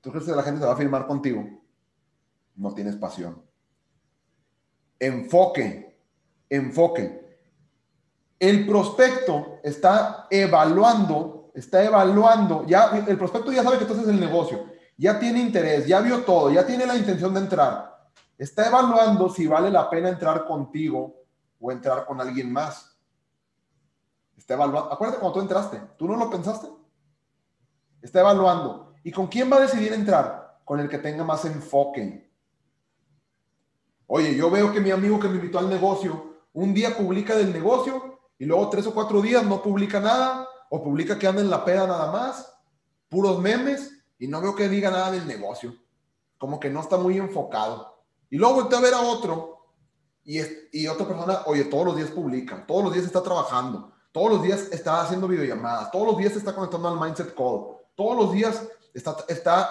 ¿Tú 0.00 0.12
crees 0.12 0.26
que 0.26 0.32
la 0.32 0.44
gente 0.44 0.60
se 0.60 0.66
va 0.66 0.74
a 0.74 0.76
firmar 0.76 1.08
contigo? 1.08 1.44
No 2.54 2.72
tienes 2.72 2.94
pasión. 2.94 3.42
Enfoque, 5.00 5.98
enfoque. 6.48 7.36
El 8.38 8.64
prospecto 8.64 9.58
está 9.64 10.28
evaluando, 10.30 11.50
está 11.52 11.82
evaluando, 11.84 12.64
ya 12.64 13.04
el 13.08 13.18
prospecto 13.18 13.50
ya 13.50 13.64
sabe 13.64 13.78
que 13.78 13.86
tú 13.86 13.94
haces 13.94 14.08
el 14.08 14.20
negocio 14.20 14.75
ya 14.96 15.18
tiene 15.18 15.40
interés, 15.40 15.86
ya 15.86 16.00
vio 16.00 16.22
todo, 16.24 16.50
ya 16.50 16.66
tiene 16.66 16.86
la 16.86 16.96
intención 16.96 17.34
de 17.34 17.40
entrar, 17.40 18.08
está 18.38 18.66
evaluando 18.66 19.28
si 19.28 19.46
vale 19.46 19.70
la 19.70 19.88
pena 19.90 20.08
entrar 20.08 20.46
contigo 20.46 21.22
o 21.60 21.72
entrar 21.72 22.04
con 22.06 22.20
alguien 22.20 22.52
más. 22.52 22.96
Está 24.36 24.54
evaluando. 24.54 24.92
Acuérdate 24.92 25.18
cuando 25.18 25.34
tú 25.34 25.40
entraste, 25.40 25.80
¿tú 25.96 26.06
no 26.06 26.16
lo 26.16 26.30
pensaste? 26.30 26.68
Está 28.00 28.20
evaluando. 28.20 28.94
¿Y 29.02 29.10
con 29.10 29.26
quién 29.26 29.50
va 29.50 29.56
a 29.56 29.60
decidir 29.60 29.92
entrar? 29.92 30.60
Con 30.64 30.80
el 30.80 30.88
que 30.88 30.98
tenga 30.98 31.24
más 31.24 31.44
enfoque. 31.44 32.30
Oye, 34.06 34.36
yo 34.36 34.50
veo 34.50 34.72
que 34.72 34.80
mi 34.80 34.90
amigo 34.90 35.18
que 35.18 35.28
me 35.28 35.36
invitó 35.36 35.58
al 35.58 35.68
negocio, 35.68 36.36
un 36.52 36.72
día 36.72 36.96
publica 36.96 37.34
del 37.34 37.52
negocio 37.52 38.20
y 38.38 38.44
luego 38.44 38.68
tres 38.70 38.86
o 38.86 38.94
cuatro 38.94 39.20
días 39.20 39.44
no 39.44 39.62
publica 39.62 39.98
nada 39.98 40.46
o 40.70 40.82
publica 40.82 41.18
que 41.18 41.26
anda 41.26 41.40
en 41.40 41.50
la 41.50 41.64
peda 41.64 41.86
nada 41.86 42.10
más, 42.12 42.52
puros 43.08 43.40
memes 43.40 43.95
y 44.18 44.28
no 44.28 44.40
veo 44.40 44.54
que 44.54 44.68
diga 44.68 44.90
nada 44.90 45.10
del 45.10 45.26
negocio. 45.26 45.74
Como 46.38 46.60
que 46.60 46.70
no 46.70 46.80
está 46.80 46.96
muy 46.96 47.16
enfocado. 47.18 48.02
Y 48.30 48.36
luego 48.36 48.56
volteo 48.56 48.78
a 48.78 48.82
ver 48.82 48.94
a 48.94 49.00
otro 49.00 49.56
y, 50.24 50.40
y 50.72 50.88
otra 50.88 51.06
persona, 51.06 51.42
oye, 51.46 51.64
todos 51.64 51.86
los 51.86 51.96
días 51.96 52.10
publica, 52.10 52.66
todos 52.66 52.84
los 52.84 52.92
días 52.92 53.06
está 53.06 53.22
trabajando, 53.22 53.92
todos 54.10 54.32
los 54.32 54.42
días 54.42 54.68
está 54.72 55.00
haciendo 55.00 55.28
videollamadas, 55.28 55.90
todos 55.90 56.08
los 56.08 56.18
días 56.18 56.34
está 56.34 56.54
conectando 56.54 56.88
al 56.88 57.00
Mindset 57.00 57.34
Call, 57.34 57.76
todos 57.94 58.16
los 58.16 58.32
días 58.32 58.66
está, 58.92 59.16
está 59.28 59.70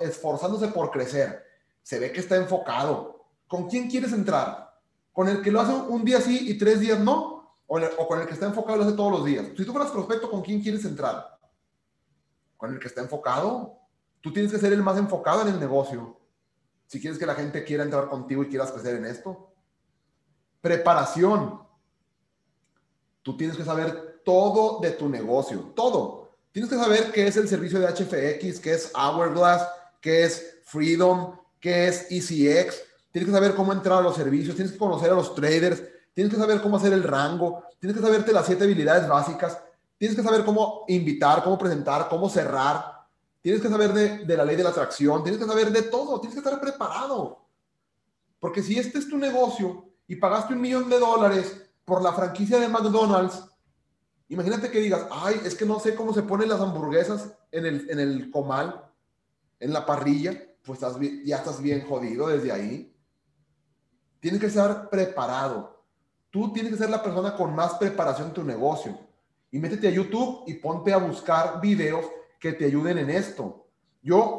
esforzándose 0.00 0.68
por 0.68 0.90
crecer, 0.90 1.42
se 1.82 1.98
ve 1.98 2.12
que 2.12 2.20
está 2.20 2.36
enfocado. 2.36 3.24
¿Con 3.46 3.68
quién 3.68 3.88
quieres 3.88 4.12
entrar? 4.12 4.74
¿Con 5.12 5.28
el 5.28 5.40
que 5.40 5.50
lo 5.50 5.60
hace 5.60 5.72
un 5.72 6.04
día 6.04 6.20
sí 6.20 6.50
y 6.50 6.58
tres 6.58 6.80
días 6.80 6.98
no? 6.98 7.56
¿O, 7.66 7.78
o 7.78 8.08
con 8.08 8.20
el 8.20 8.26
que 8.26 8.34
está 8.34 8.46
enfocado 8.46 8.76
lo 8.76 8.84
hace 8.84 8.96
todos 8.96 9.12
los 9.12 9.24
días? 9.24 9.46
Si 9.56 9.64
tú 9.64 9.72
fueras 9.72 9.90
prospecto, 9.90 10.30
¿con 10.30 10.42
quién 10.42 10.60
quieres 10.60 10.84
entrar? 10.84 11.38
¿Con 12.56 12.74
el 12.74 12.78
que 12.78 12.88
está 12.88 13.00
enfocado? 13.00 13.83
Tú 14.24 14.32
tienes 14.32 14.50
que 14.50 14.58
ser 14.58 14.72
el 14.72 14.82
más 14.82 14.96
enfocado 14.96 15.42
en 15.42 15.48
el 15.48 15.60
negocio. 15.60 16.18
Si 16.86 16.98
quieres 16.98 17.18
que 17.18 17.26
la 17.26 17.34
gente 17.34 17.62
quiera 17.62 17.84
entrar 17.84 18.08
contigo 18.08 18.42
y 18.42 18.48
quieras 18.48 18.72
crecer 18.72 18.94
en 18.94 19.04
esto. 19.04 19.52
Preparación. 20.62 21.60
Tú 23.20 23.36
tienes 23.36 23.54
que 23.54 23.66
saber 23.66 24.22
todo 24.24 24.80
de 24.80 24.92
tu 24.92 25.10
negocio, 25.10 25.72
todo. 25.76 26.30
Tienes 26.52 26.70
que 26.70 26.78
saber 26.78 27.12
qué 27.12 27.26
es 27.26 27.36
el 27.36 27.46
servicio 27.48 27.78
de 27.78 27.86
HFX, 27.86 28.60
qué 28.60 28.72
es 28.72 28.90
Hourglass, 28.94 29.68
qué 30.00 30.24
es 30.24 30.56
Freedom, 30.64 31.38
qué 31.60 31.88
es 31.88 32.06
ECX. 32.08 32.80
Tienes 33.12 33.28
que 33.28 33.36
saber 33.36 33.54
cómo 33.54 33.74
entrar 33.74 33.98
a 33.98 34.02
los 34.02 34.16
servicios, 34.16 34.56
tienes 34.56 34.72
que 34.72 34.78
conocer 34.78 35.10
a 35.10 35.16
los 35.16 35.34
traders, 35.34 35.82
tienes 36.14 36.32
que 36.32 36.40
saber 36.40 36.62
cómo 36.62 36.78
hacer 36.78 36.94
el 36.94 37.02
rango, 37.02 37.62
tienes 37.78 37.94
que 37.94 38.02
saberte 38.02 38.32
las 38.32 38.46
siete 38.46 38.64
habilidades 38.64 39.06
básicas, 39.06 39.58
tienes 39.98 40.16
que 40.16 40.22
saber 40.22 40.46
cómo 40.46 40.86
invitar, 40.88 41.44
cómo 41.44 41.58
presentar, 41.58 42.08
cómo 42.08 42.30
cerrar, 42.30 42.93
tienes 43.44 43.60
que 43.60 43.68
saber 43.68 43.92
de, 43.92 44.36
la 44.38 44.42
ley 44.42 44.56
de 44.56 44.62
la 44.62 44.70
atracción, 44.70 45.22
tienes 45.22 45.38
que 45.38 45.46
saber 45.46 45.70
de 45.70 45.82
todo, 45.82 46.18
tienes 46.18 46.34
que 46.34 46.42
estar 46.42 46.58
preparado. 46.58 47.44
Porque 48.40 48.62
si 48.62 48.78
este 48.78 48.98
es 48.98 49.06
tu 49.06 49.18
negocio 49.18 49.84
y 50.08 50.16
pagaste 50.16 50.54
un 50.54 50.62
millón 50.62 50.88
de 50.88 50.98
dólares 50.98 51.54
por 51.84 52.00
la 52.00 52.14
franquicia 52.14 52.58
de 52.58 52.70
McDonald's, 52.70 53.44
imagínate 54.28 54.70
que 54.70 54.80
digas, 54.80 55.06
ay, 55.10 55.42
es 55.44 55.54
que 55.54 55.66
no 55.66 55.78
sé 55.78 55.94
cómo 55.94 56.14
se 56.14 56.22
ponen 56.22 56.48
las 56.48 56.62
hamburguesas 56.62 57.34
en 57.52 57.66
el, 57.66 57.90
en 57.90 58.00
el 58.00 58.30
comal, 58.30 58.90
en 59.60 59.74
la 59.74 59.84
parrilla, 59.84 60.42
pues 60.62 60.80
ya 61.26 61.36
estás 61.36 61.60
bien 61.60 61.86
jodido 61.86 62.28
desde 62.28 62.50
ahí. 62.50 62.96
Tienes 64.20 64.40
que 64.40 64.46
estar 64.46 64.88
preparado. 64.88 65.84
Tú 66.30 66.50
tienes 66.50 66.72
que 66.72 66.78
ser 66.78 66.88
la 66.88 67.02
persona 67.02 67.36
con 67.36 67.54
más 67.54 67.74
preparación 67.74 68.28
en 68.28 68.34
tu 68.34 68.42
negocio. 68.42 68.98
Y 69.50 69.58
métete 69.58 69.88
a 69.88 69.90
YouTube 69.90 70.44
y 70.46 70.54
ponte 70.54 70.94
a 70.94 70.96
buscar 70.96 71.60
videos 71.60 72.06
que 72.44 72.52
te 72.52 72.66
ayuden 72.66 72.98
en 72.98 73.08
esto. 73.08 73.68
Yo, 74.02 74.38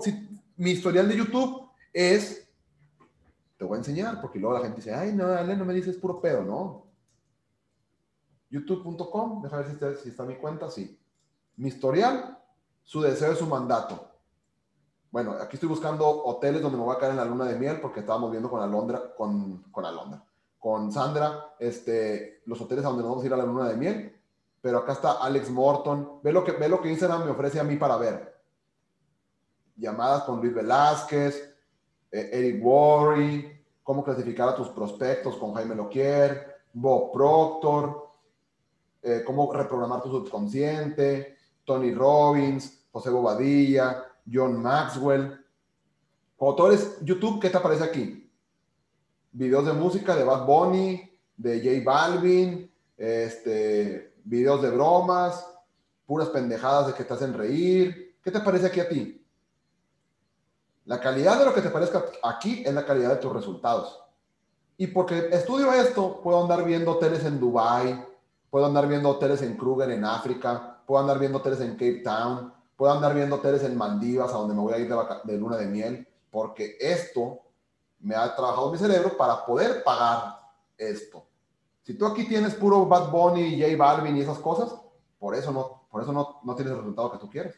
mi 0.58 0.70
historial 0.70 1.10
de 1.10 1.18
YouTube 1.18 1.72
es, 1.92 2.48
te 3.58 3.66
voy 3.66 3.78
a 3.78 3.80
enseñar, 3.80 4.22
porque 4.22 4.38
luego 4.38 4.56
la 4.56 4.64
gente 4.64 4.76
dice, 4.76 4.94
ay, 4.94 5.12
no, 5.12 5.28
dale, 5.28 5.58
no 5.58 5.66
me 5.66 5.74
dices 5.74 5.98
puro 5.98 6.22
pedo, 6.22 6.44
¿no? 6.44 6.86
youtube.com, 8.52 9.42
déjame 9.42 9.64
ver 9.64 9.98
si 9.98 10.10
está, 10.10 10.24
mi 10.24 10.36
cuenta, 10.36 10.70
sí. 10.70 11.00
Mi 11.58 11.70
historial, 11.70 12.38
su 12.84 13.02
deseo 13.02 13.32
es 13.32 13.40
su 13.40 13.48
mandato. 13.48 14.12
Bueno, 15.10 15.32
aquí 15.42 15.56
estoy 15.56 15.70
buscando 15.70 16.08
hoteles 16.08 16.62
donde 16.62 16.78
me 16.78 16.84
voy 16.84 16.96
a 16.96 17.00
caer 17.00 17.14
en 17.14 17.18
la 17.18 17.26
luna 17.26 17.46
de 17.46 17.58
miel 17.58 17.82
porque 17.82 18.02
estábamos 18.02 18.30
viendo 18.30 18.52
con 18.52 18.62
Alondra, 18.62 19.16
con, 19.18 19.64
con 19.72 19.84
Alondra, 19.84 20.24
con 20.60 20.92
Sandra, 20.92 21.56
este, 21.58 22.44
los 22.46 22.62
hoteles 22.62 22.86
a 22.86 22.90
donde 22.90 23.02
nos 23.02 23.14
vamos 23.14 23.24
a 23.24 23.28
ir 23.28 23.34
a 23.34 23.38
la 23.38 23.46
luna 23.46 23.68
de 23.68 23.78
miel. 23.78 24.15
Pero 24.66 24.80
acá 24.80 24.94
está 24.94 25.12
Alex 25.22 25.52
Morton. 25.52 26.22
Ve 26.24 26.34
lo 26.34 26.44
que, 26.44 26.54
ve 26.54 26.68
lo 26.68 26.82
que 26.82 26.90
Instagram 26.90 27.24
me 27.24 27.30
ofrece 27.30 27.60
a 27.60 27.64
mí 27.64 27.76
para 27.76 27.98
ver. 27.98 28.36
Llamadas 29.76 30.24
con 30.24 30.42
Luis 30.42 30.56
Velázquez, 30.56 31.56
eh, 32.12 32.30
Eric 32.34 32.66
Worry, 32.66 33.64
cómo 33.84 34.04
clasificar 34.04 34.50
a 34.50 34.56
tus 34.56 34.70
prospectos 34.70 35.38
con 35.38 35.54
Jaime 35.54 35.76
Loquier, 35.76 36.64
Bob 36.74 37.12
Proctor, 37.14 38.10
eh, 39.04 39.22
cómo 39.24 39.54
reprogramar 39.54 40.02
tu 40.02 40.10
subconsciente, 40.10 41.38
Tony 41.64 41.94
Robbins, 41.94 42.88
José 42.92 43.12
Bobadilla, 43.12 44.04
John 44.26 44.60
Maxwell. 44.64 45.46
Cuando 46.36 46.74
YouTube, 47.04 47.40
¿qué 47.40 47.52
te 47.52 47.58
aparece 47.58 47.84
aquí? 47.84 48.32
Videos 49.32 49.68
de 49.68 49.74
música 49.74 50.16
de 50.16 50.24
Bad 50.24 50.48
Bunny, 50.48 51.08
de 51.38 51.60
J 51.60 51.84
Balvin, 51.86 52.72
este, 52.98 54.15
videos 54.26 54.62
de 54.62 54.72
bromas, 54.72 55.48
puras 56.06 56.30
pendejadas 56.30 56.88
de 56.88 56.94
que 56.94 57.04
te 57.04 57.14
hacen 57.14 57.34
reír. 57.34 58.18
¿Qué 58.22 58.32
te 58.32 58.42
parece 58.42 58.68
aquí 58.68 58.80
a 58.80 58.90
ti? 58.90 59.26
La 60.86 61.00
calidad 61.00 61.40
de 61.40 61.46
lo 61.46 61.54
que 61.54 61.62
te 61.62 61.70
parezca 61.70 62.04
aquí 62.24 62.64
es 62.66 62.74
la 62.74 62.86
calidad 62.86 63.12
de 63.12 63.16
tus 63.18 63.34
resultados. 63.34 64.02
Y 64.78 64.88
porque 64.88 65.30
estudio 65.32 65.72
esto, 65.72 66.22
puedo 66.22 66.42
andar 66.42 66.66
viendo 66.66 66.92
hoteles 66.92 67.24
en 67.24 67.40
Dubai, 67.40 68.06
puedo 68.50 68.66
andar 68.66 68.88
viendo 68.88 69.10
hoteles 69.10 69.42
en 69.42 69.56
Kruger, 69.56 69.90
en 69.90 70.04
África, 70.04 70.82
puedo 70.86 71.02
andar 71.02 71.18
viendo 71.18 71.38
hoteles 71.38 71.62
en 71.62 71.72
Cape 71.74 72.02
Town, 72.04 72.54
puedo 72.76 72.92
andar 72.92 73.16
viendo 73.16 73.38
hoteles 73.38 73.64
en 73.64 73.78
Maldivas, 73.78 74.32
a 74.32 74.38
donde 74.38 74.54
me 74.54 74.62
voy 74.62 74.74
a 74.74 74.78
ir 74.78 74.94
de, 75.24 75.38
luna 75.38 75.58
de 75.58 75.68
miel, 75.68 76.08
porque 76.30 76.78
esto 76.80 77.40
me 78.00 78.16
ha 78.16 78.36
trabajado 78.36 78.72
mi 78.72 78.78
cerebro 78.78 79.16
para 79.18 79.46
poder 79.46 79.84
pagar 79.84 80.40
esto. 80.78 81.25
Si 81.86 81.94
tú 81.94 82.06
aquí 82.06 82.28
tienes 82.28 82.56
puro 82.56 82.86
Bad 82.86 83.12
Bunny, 83.12 83.62
J 83.62 83.78
Balvin 83.78 84.18
y 84.18 84.22
esas 84.22 84.40
cosas, 84.40 84.76
por 85.18 85.36
eso 85.36 85.54
no, 85.54 85.88
por 85.90 86.02
eso 86.02 86.12
no, 86.12 86.42
no 86.44 86.56
tienes 86.56 86.74
el 86.74 86.80
resultado 86.80 87.14
que 87.14 87.20
tú 87.20 87.30
quieres. 87.30 87.58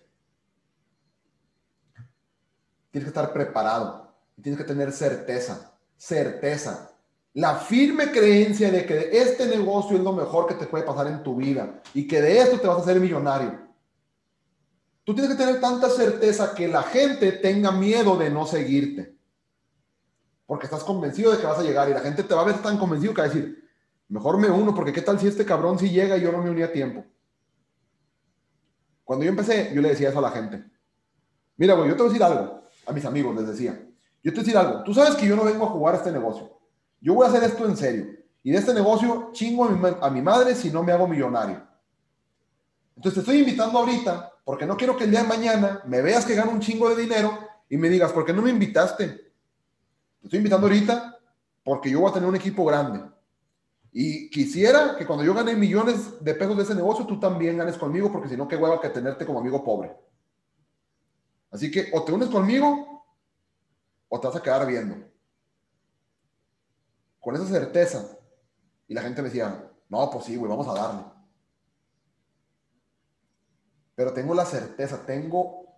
Tienes 2.92 3.06
que 3.06 3.10
estar 3.10 3.34
preparado 3.34 4.08
tienes 4.42 4.60
que 4.60 4.68
tener 4.68 4.92
certeza, 4.92 5.74
certeza 5.96 6.92
la 7.34 7.56
firme 7.56 8.12
creencia 8.12 8.72
de 8.72 8.84
que 8.86 9.10
este 9.12 9.46
negocio 9.46 9.96
es 9.96 10.04
lo 10.04 10.12
mejor 10.12 10.48
que 10.48 10.56
te 10.56 10.66
puede 10.66 10.84
pasar 10.84 11.06
en 11.06 11.22
tu 11.22 11.36
vida 11.36 11.82
y 11.94 12.08
que 12.08 12.20
de 12.20 12.40
esto 12.40 12.60
te 12.60 12.68
vas 12.68 12.78
a 12.78 12.82
hacer 12.82 13.00
millonario. 13.00 13.60
Tú 15.04 15.14
tienes 15.14 15.32
que 15.32 15.44
tener 15.44 15.62
tanta 15.62 15.88
certeza 15.88 16.56
que 16.56 16.68
la 16.68 16.82
gente 16.82 17.32
tenga 17.34 17.72
miedo 17.72 18.18
de 18.18 18.32
no 18.32 18.48
seguirte. 18.48 19.16
Porque 20.48 20.66
estás 20.66 20.84
convencido 20.84 21.32
de 21.32 21.38
que 21.38 21.46
vas 21.46 21.60
a 21.60 21.64
llegar 21.64 21.88
y 21.88 21.94
la 21.94 22.00
gente 22.00 22.24
te 22.24 22.34
va 22.34 22.42
a 22.42 22.46
ver 22.46 22.60
tan 22.64 22.80
convencido 22.80 23.14
que 23.14 23.22
va 23.22 23.28
a 23.28 23.30
decir, 23.30 23.67
mejor 24.10 24.38
me 24.38 24.50
uno, 24.50 24.74
porque 24.74 24.94
qué 24.94 25.02
tal 25.02 25.20
si 25.20 25.28
este 25.28 25.46
cabrón 25.46 25.78
sí 25.80 25.90
llega 25.90 26.18
y 26.18 26.22
yo 26.22 26.32
no 26.32 26.40
me 26.40 26.50
uní 26.50 26.62
a 26.62 26.72
tiempo. 26.72 27.04
Cuando 29.04 29.24
yo 29.24 29.32
empecé, 29.32 29.72
yo 29.74 29.82
le 29.82 29.90
decía 29.90 30.10
eso 30.10 30.20
a 30.20 30.24
la 30.24 30.32
gente. 30.32 30.64
Mira, 31.56 31.76
yo 31.76 31.96
te 31.96 32.04
voy 32.04 32.08
a 32.08 32.10
decir 32.10 32.24
algo, 32.24 32.64
a 32.86 32.92
mis 32.92 33.06
amigos 33.06 33.36
les 33.36 33.48
decía. 33.48 33.72
Yo 34.24 34.32
te 34.34 34.40
voy 34.40 34.40
a 34.40 34.44
decir 34.44 34.58
algo, 34.58 34.84
tú 34.84 34.94
sabes 34.94 35.16
que 35.16 35.26
yo 35.26 35.36
no 35.36 35.46
vengo 35.46 35.66
a 35.66 35.70
jugar 35.70 35.96
este 35.96 36.12
negocio. 36.12 36.58
Yo 37.00 37.14
voy 37.14 37.26
a 37.26 37.30
hacer 37.30 37.44
esto 37.44 37.66
en 37.66 37.78
serio. 37.78 38.06
Y 38.44 38.52
de 38.52 38.58
este 38.58 38.74
negocio 38.74 39.30
chingo 39.34 39.66
a 39.66 40.10
mi, 40.10 40.22
madre 40.22 40.56
si 40.56 40.70
no 40.70 40.84
me 40.84 40.92
hago 40.92 41.08
millonario. 41.08 41.62
Entonces 42.96 43.16
te 43.16 43.20
estoy 43.20 43.40
invitando 43.40 43.80
ahorita 43.80 44.32
porque 44.44 44.66
no 44.66 44.78
quiero 44.78 44.96
que 44.96 45.04
el 45.04 45.12
día 45.12 45.22
de 45.22 45.28
mañana 45.28 45.82
me 45.86 46.02
veas 46.02 46.26
que 46.26 46.36
gano 46.36 46.52
un 46.52 46.60
chingo 46.60 46.90
de 46.90 47.02
dinero 47.02 47.38
y 47.70 47.78
me 47.78 47.90
digas, 47.90 48.12
¿por 48.12 48.26
qué 48.26 48.34
no 48.34 48.42
me 48.42 48.50
invitaste? 48.50 49.08
Te 49.08 50.24
estoy 50.24 50.38
invitando 50.38 50.68
ahorita 50.68 51.20
porque 51.64 51.92
yo 51.92 52.00
voy 52.00 52.10
a 52.10 52.14
tener 52.14 52.30
un 52.30 52.36
equipo 52.36 52.64
grande. 52.66 53.02
Y 54.00 54.30
quisiera 54.30 54.96
que 54.96 55.08
cuando 55.08 55.26
yo 55.26 55.34
gane 55.34 55.56
millones 55.56 56.24
de 56.24 56.36
pesos 56.36 56.56
de 56.56 56.62
ese 56.62 56.76
negocio, 56.76 57.04
tú 57.08 57.20
también 57.20 57.58
ganes 57.58 57.80
conmigo, 57.80 58.12
porque 58.12 58.30
si 58.30 58.38
no, 58.38 58.48
qué 58.48 58.56
hueva 58.56 58.80
que 58.80 58.90
tenerte 58.90 59.26
como 59.26 59.40
amigo 59.40 59.64
pobre. 59.64 59.98
Así 61.50 61.72
que 61.72 61.90
o 61.92 62.04
te 62.04 62.12
unes 62.12 62.30
conmigo 62.30 63.04
o 64.08 64.20
te 64.20 64.28
vas 64.28 64.36
a 64.36 64.44
quedar 64.44 64.68
viendo 64.68 64.98
con 67.20 67.34
esa 67.34 67.48
certeza. 67.48 68.20
Y 68.88 68.94
la 68.94 69.02
gente 69.02 69.24
me 69.24 69.30
decía, 69.30 69.68
no, 69.90 70.12
pues 70.12 70.26
sí, 70.26 70.36
güey, 70.36 70.48
vamos 70.48 70.68
a 70.68 70.80
darle. 70.80 71.04
Pero 73.96 74.14
tengo 74.14 74.36
la 74.36 74.46
certeza, 74.46 75.08
tengo 75.08 75.76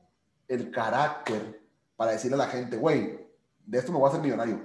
el 0.49 0.71
carácter 0.71 1.61
para 1.95 2.11
decirle 2.11 2.35
a 2.35 2.39
la 2.39 2.47
gente, 2.47 2.75
güey, 2.75 3.17
de 3.65 3.77
esto 3.77 3.93
me 3.93 3.97
voy 3.97 4.07
a 4.07 4.09
hacer 4.09 4.21
millonario. 4.21 4.59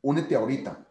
Únete 0.00 0.36
ahorita. 0.36 0.86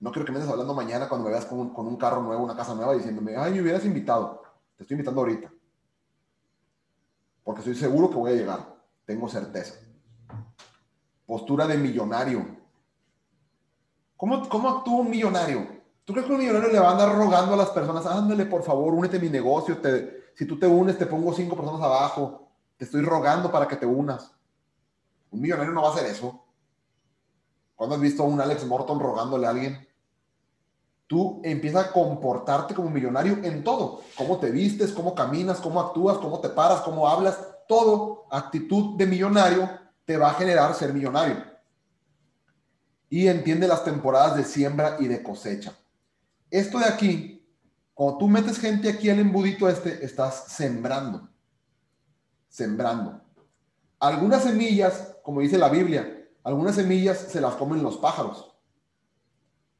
No 0.00 0.12
quiero 0.12 0.26
que 0.26 0.32
me 0.32 0.38
estés 0.38 0.50
hablando 0.50 0.74
mañana 0.74 1.08
cuando 1.08 1.24
me 1.24 1.32
veas 1.32 1.46
con 1.46 1.58
un, 1.58 1.70
con 1.70 1.86
un 1.86 1.96
carro 1.96 2.22
nuevo, 2.22 2.44
una 2.44 2.56
casa 2.56 2.74
nueva, 2.74 2.94
diciéndome, 2.94 3.36
ay, 3.36 3.52
me 3.52 3.62
hubieras 3.62 3.84
invitado. 3.84 4.42
Te 4.76 4.84
estoy 4.84 4.94
invitando 4.94 5.20
ahorita. 5.20 5.52
Porque 7.42 7.60
estoy 7.60 7.74
seguro 7.74 8.08
que 8.08 8.16
voy 8.16 8.32
a 8.32 8.36
llegar. 8.36 8.76
Tengo 9.04 9.28
certeza. 9.28 9.74
Postura 11.26 11.66
de 11.66 11.76
millonario. 11.76 12.46
¿Cómo, 14.16 14.48
¿Cómo 14.48 14.68
actúa 14.68 15.00
un 15.00 15.10
millonario? 15.10 15.66
¿Tú 16.04 16.12
crees 16.12 16.26
que 16.26 16.32
un 16.32 16.38
millonario 16.38 16.70
le 16.70 16.78
va 16.78 16.88
a 16.88 16.92
andar 16.92 17.14
rogando 17.14 17.54
a 17.54 17.56
las 17.56 17.70
personas, 17.70 18.06
ándale, 18.06 18.46
por 18.46 18.62
favor, 18.62 18.94
únete 18.94 19.18
a 19.18 19.20
mi 19.20 19.28
negocio, 19.28 19.78
si 20.34 20.46
tú 20.46 20.58
te 20.58 20.66
unes, 20.66 20.96
te 20.96 21.06
pongo 21.06 21.32
cinco 21.34 21.56
personas 21.56 21.82
abajo, 21.82 22.48
te 22.76 22.84
estoy 22.84 23.02
rogando 23.02 23.50
para 23.50 23.68
que 23.68 23.76
te 23.76 23.84
unas? 23.84 24.34
Un 25.30 25.40
millonario 25.40 25.72
no 25.72 25.82
va 25.82 25.88
a 25.88 25.92
hacer 25.92 26.06
eso. 26.06 26.44
¿Cuándo 27.74 27.94
has 27.94 28.00
visto 28.00 28.22
a 28.22 28.26
un 28.26 28.40
Alex 28.40 28.66
Morton 28.66 28.98
rogándole 28.98 29.46
a 29.46 29.50
alguien? 29.50 29.87
Tú 31.08 31.40
empiezas 31.42 31.86
a 31.86 31.92
comportarte 31.92 32.74
como 32.74 32.90
millonario 32.90 33.38
en 33.42 33.64
todo. 33.64 34.02
Cómo 34.16 34.38
te 34.38 34.52
vistes, 34.52 34.92
cómo 34.92 35.14
caminas, 35.14 35.58
cómo 35.58 35.80
actúas, 35.80 36.18
cómo 36.18 36.38
te 36.40 36.50
paras, 36.50 36.82
cómo 36.82 37.08
hablas. 37.08 37.36
Todo 37.66 38.26
actitud 38.30 38.96
de 38.96 39.06
millonario 39.06 39.68
te 40.04 40.16
va 40.16 40.30
a 40.30 40.34
generar 40.34 40.74
ser 40.74 40.94
millonario 40.94 41.48
y 43.10 43.26
entiende 43.26 43.66
las 43.66 43.84
temporadas 43.84 44.36
de 44.36 44.44
siembra 44.44 44.96
y 45.00 45.08
de 45.08 45.22
cosecha. 45.22 45.74
Esto 46.50 46.78
de 46.78 46.86
aquí, 46.86 47.46
cuando 47.94 48.18
tú 48.18 48.28
metes 48.28 48.58
gente 48.58 48.88
aquí 48.88 49.10
al 49.10 49.18
embudito 49.18 49.68
este, 49.68 50.04
estás 50.04 50.44
sembrando. 50.48 51.28
Sembrando. 52.48 53.20
Algunas 53.98 54.42
semillas, 54.42 55.16
como 55.22 55.40
dice 55.40 55.58
la 55.58 55.68
Biblia, 55.68 56.28
algunas 56.44 56.76
semillas 56.76 57.18
se 57.18 57.40
las 57.40 57.54
comen 57.54 57.82
los 57.82 57.96
pájaros. 57.96 58.54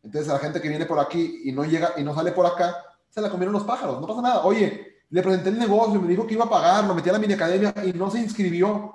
Entonces, 0.02 0.32
la 0.32 0.38
gente 0.38 0.60
que 0.60 0.68
viene 0.68 0.86
por 0.86 0.98
aquí 0.98 1.42
y 1.44 1.52
no 1.52 1.64
llega 1.64 1.92
y 1.96 2.02
no 2.02 2.14
sale 2.14 2.32
por 2.32 2.46
acá, 2.46 2.76
se 3.08 3.20
la 3.20 3.30
comieron 3.30 3.52
los 3.52 3.64
pájaros. 3.64 4.00
No 4.00 4.06
pasa 4.06 4.22
nada. 4.22 4.44
Oye, 4.44 5.02
le 5.10 5.22
presenté 5.22 5.48
el 5.48 5.58
negocio, 5.58 6.00
me 6.00 6.08
dijo 6.08 6.26
que 6.26 6.34
iba 6.34 6.44
a 6.44 6.50
pagar, 6.50 6.84
lo 6.84 6.94
metí 6.94 7.08
a 7.08 7.12
la 7.12 7.18
mini 7.18 7.34
academia 7.34 7.74
y 7.84 7.92
no 7.92 8.10
se 8.10 8.20
inscribió. 8.20 8.94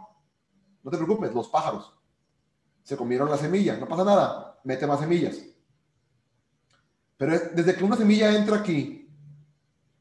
No 0.84 0.92
te 0.92 0.98
preocupes, 0.98 1.34
los 1.34 1.48
pájaros 1.48 1.94
se 2.84 2.98
comieron 2.98 3.30
la 3.30 3.38
semilla. 3.38 3.78
No 3.78 3.88
pasa 3.88 4.04
nada, 4.04 4.60
mete 4.64 4.86
más 4.86 5.00
semillas. 5.00 5.38
Pero 7.18 7.40
desde 7.54 7.76
que 7.76 7.84
una 7.84 7.96
semilla 7.96 8.36
entra 8.36 8.58
aquí, 8.58 9.10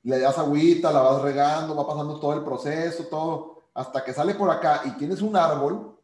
le 0.02 0.18
das 0.18 0.38
agüita, 0.38 0.90
la 0.90 1.00
vas 1.00 1.22
regando, 1.22 1.76
va 1.76 1.86
pasando 1.86 2.18
todo 2.18 2.34
el 2.34 2.42
proceso, 2.42 3.04
todo, 3.04 3.62
hasta 3.74 4.04
que 4.04 4.12
sale 4.12 4.34
por 4.34 4.50
acá 4.50 4.82
y 4.84 4.90
tienes 4.92 5.22
un 5.22 5.36
árbol 5.36 5.98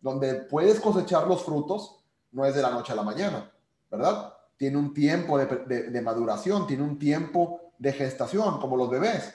donde 0.00 0.34
puedes 0.34 0.80
cosechar 0.80 1.26
los 1.26 1.44
frutos, 1.44 2.04
no 2.32 2.44
es 2.44 2.54
de 2.54 2.62
la 2.62 2.70
noche 2.70 2.92
a 2.92 2.96
la 2.96 3.02
mañana, 3.02 3.50
¿verdad? 3.90 4.33
Tiene 4.56 4.76
un 4.76 4.94
tiempo 4.94 5.38
de, 5.38 6.00
maduración, 6.02 6.66
tiene 6.66 6.82
un 6.82 6.98
tiempo 6.98 7.60
de 7.78 7.92
gestación, 7.92 8.60
como 8.60 8.76
los 8.76 8.88
bebés. 8.88 9.34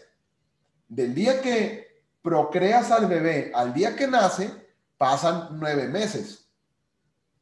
Del 0.87 1.13
día 1.13 1.41
que 1.41 2.03
procreas 2.21 2.91
al 2.91 3.07
bebé 3.07 3.51
al 3.53 3.73
día 3.73 3.95
que 3.95 4.07
nace, 4.07 4.51
pasan 4.97 5.59
nueve 5.59 5.87
meses. 5.87 6.49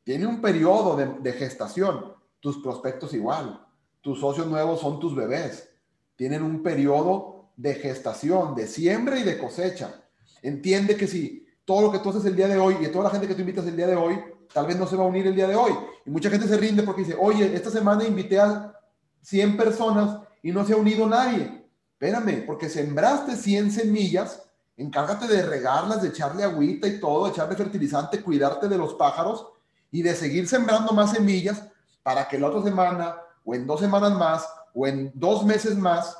Tiene 0.03 0.25
un 0.25 0.41
periodo 0.41 0.95
de, 0.95 1.07
de 1.19 1.33
gestación. 1.33 2.13
Tus 2.39 2.57
prospectos 2.59 3.13
igual. 3.13 3.65
Tus 4.01 4.19
socios 4.19 4.47
nuevos 4.47 4.81
son 4.81 4.99
tus 4.99 5.15
bebés. 5.15 5.69
Tienen 6.15 6.43
un 6.43 6.63
periodo 6.63 7.49
de 7.55 7.75
gestación, 7.75 8.55
de 8.55 8.67
siembra 8.67 9.19
y 9.19 9.23
de 9.23 9.37
cosecha. 9.37 10.03
Entiende 10.41 10.95
que 10.95 11.07
si 11.07 11.47
todo 11.65 11.81
lo 11.81 11.91
que 11.91 11.99
tú 11.99 12.09
haces 12.09 12.23
el 12.25 12.35
día 12.35 12.47
de 12.47 12.57
hoy 12.57 12.77
y 12.79 12.87
toda 12.87 13.05
la 13.05 13.09
gente 13.09 13.27
que 13.27 13.33
tú 13.33 13.41
invitas 13.41 13.67
el 13.67 13.75
día 13.75 13.87
de 13.87 13.95
hoy, 13.95 14.17
tal 14.53 14.67
vez 14.67 14.77
no 14.77 14.87
se 14.87 14.95
va 14.95 15.03
a 15.03 15.07
unir 15.07 15.27
el 15.27 15.35
día 15.35 15.47
de 15.47 15.55
hoy. 15.55 15.73
Y 16.05 16.09
mucha 16.09 16.29
gente 16.29 16.47
se 16.47 16.57
rinde 16.57 16.83
porque 16.83 17.03
dice, 17.03 17.17
oye, 17.19 17.53
esta 17.55 17.69
semana 17.69 18.03
invité 18.03 18.39
a 18.39 18.73
100 19.21 19.57
personas 19.57 20.19
y 20.41 20.51
no 20.51 20.65
se 20.65 20.73
ha 20.73 20.77
unido 20.77 21.07
nadie. 21.07 21.65
Espérame, 21.93 22.45
porque 22.45 22.69
sembraste 22.69 23.35
100 23.35 23.71
semillas, 23.71 24.43
encárgate 24.77 25.27
de 25.27 25.41
regarlas, 25.41 26.01
de 26.01 26.09
echarle 26.09 26.43
agüita 26.43 26.87
y 26.87 26.99
todo, 26.99 27.27
echarle 27.27 27.55
fertilizante, 27.55 28.21
cuidarte 28.21 28.67
de 28.67 28.77
los 28.77 28.93
pájaros 28.93 29.47
y 29.91 30.03
de 30.03 30.15
seguir 30.15 30.47
sembrando 30.47 30.93
más 30.93 31.11
semillas 31.11 31.63
para 32.03 32.27
que 32.27 32.37
la 32.37 32.47
otra 32.47 32.61
semana 32.61 33.17
o 33.43 33.55
en 33.55 33.65
dos 33.65 33.79
semanas 33.79 34.11
más 34.13 34.47
o 34.73 34.85
en 34.85 35.11
dos 35.15 35.43
meses 35.43 35.75
más 35.75 36.17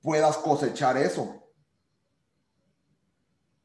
puedas 0.00 0.38
cosechar 0.38 0.96
eso. 0.96 1.42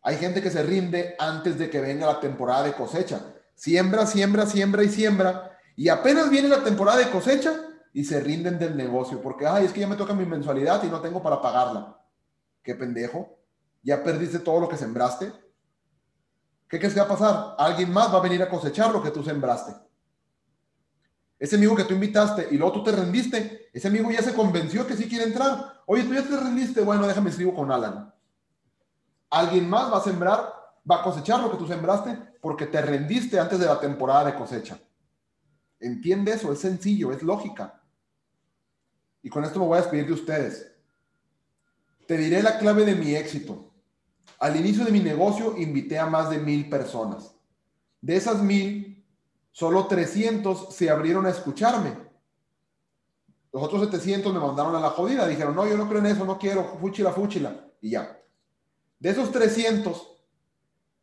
Hay 0.02 0.17
gente 0.17 0.41
que 0.41 0.52
se 0.52 0.63
rinde 0.63 1.15
antes 1.20 1.58
de 1.58 1.70
que 1.70 1.82
venga 1.82 2.06
la 2.06 2.20
temporada 2.20 2.63
de 2.63 2.74
cosecha. 2.74 3.22
Siembra, 3.58 4.06
siembra, 4.06 4.46
siembra 4.46 4.84
y 4.84 4.89
siembra. 4.89 5.58
Y 5.76 5.89
apenas 5.89 6.30
viene 6.30 6.48
la 6.48 6.63
temporada 6.63 7.00
de 7.00 7.10
cosecha 7.10 7.54
y 7.91 8.04
se 8.04 8.20
rinden 8.20 8.60
del 8.60 8.78
negocio. 8.78 9.20
Porque, 9.20 9.48
ay, 9.48 9.65
es 9.65 9.74
que 9.74 9.80
ya 9.80 9.88
me 9.88 9.96
toca 9.96 10.13
mi 10.13 10.26
mensualidad 10.26 10.84
y 10.84 10.88
no 10.88 11.02
tengo 11.02 11.24
para 11.24 11.41
pagarla. 11.41 12.00
Qué 12.62 12.76
pendejo. 12.76 13.39
Ya 13.82 14.04
perdiste 14.04 14.39
todo 14.39 14.60
lo 14.60 14.70
que 14.70 14.78
sembraste. 14.78 15.34
¿Qué 16.70 16.78
crees 16.78 16.93
que 16.93 17.00
va 17.00 17.08
a 17.08 17.10
pasar? 17.10 17.56
Alguien 17.58 17.91
más 17.91 18.13
va 18.13 18.20
a 18.20 18.22
venir 18.22 18.43
a 18.43 18.50
cosechar 18.50 18.91
lo 18.91 19.02
que 19.02 19.10
tú 19.10 19.24
sembraste. 19.24 19.74
Ese 21.39 21.56
amigo 21.56 21.76
que 21.76 21.84
tú 21.84 21.96
invitaste 21.96 22.48
y 22.52 22.58
luego 22.58 22.74
tú 22.74 22.84
te 22.84 22.91
rendiste, 22.91 23.70
ese 23.74 23.88
amigo 23.88 24.12
ya 24.12 24.22
se 24.22 24.36
convenció 24.36 24.86
que 24.86 24.96
sí 24.96 25.10
quiere 25.10 25.26
entrar. 25.26 25.82
Oye, 25.88 26.04
tú 26.04 26.13
ya 26.13 26.24
te 26.24 26.38
rendiste, 26.38 26.82
bueno, 26.82 27.08
déjame 27.08 27.32
escribo 27.32 27.56
con 27.56 27.72
Alan. 27.72 28.13
Alguien 29.32 29.67
más 29.67 29.91
va 29.91 29.98
a 29.98 30.04
sembrar, 30.04 30.54
va 30.89 30.97
a 30.97 31.04
cosechar 31.04 31.41
lo 31.41 31.52
que 31.52 31.58
tú 31.58 31.67
sembraste 31.67 32.17
porque 32.41 32.67
te 32.67 32.82
rendiste 32.82 33.39
antes 33.39 33.60
de 33.60 33.65
la 33.65 33.80
temporada 33.80 34.26
de 34.26 34.36
cosecha. 34.36 34.80
Entiende 35.80 36.32
eso, 36.32 36.52
es 36.52 36.60
sencillo, 36.60 37.12
es 37.12 37.21
lógica. 37.23 37.82
Y 39.21 39.30
con 39.30 39.43
esto 39.43 39.60
me 39.60 39.65
voy 39.65 39.78
a 39.78 39.82
despedir 39.82 40.08
de 40.08 40.13
ustedes. 40.13 40.71
Te 42.08 42.17
diré 42.17 42.41
la 42.41 42.58
clave 42.58 42.86
de 42.86 42.95
mi 42.95 43.15
éxito. 43.15 43.73
Al 44.39 44.56
inicio 44.56 44.86
de 44.86 44.91
mi 44.91 45.00
negocio 45.00 45.58
invité 45.58 46.00
a 46.00 46.06
más 46.06 46.30
de 46.30 46.38
mil 46.38 46.69
personas. 46.69 47.36
De 48.02 48.15
esas 48.15 48.41
mil, 48.41 48.88
Solo 49.58 49.88
300 49.88 50.71
se 50.71 50.88
abrieron 50.88 51.26
a 51.26 51.32
escucharme. 51.32 51.97
Los 53.52 53.63
otros 53.63 53.82
700 53.86 54.32
me 54.32 54.39
mandaron 54.39 54.76
a 54.76 54.80
la 54.80 54.91
jodida. 54.91 55.28
Dijeron, 55.28 55.56
no, 55.56 55.67
yo 55.67 55.76
no 55.76 55.89
creo 55.89 55.97
en 55.97 56.06
eso, 56.06 56.26
no 56.26 56.38
quiero, 56.38 56.78
fúchila, 56.80 57.12
fúchila. 57.12 57.65
Y 57.82 57.89
ya. 57.89 58.21
De 59.00 59.10
esos 59.10 59.32
300, 59.32 60.17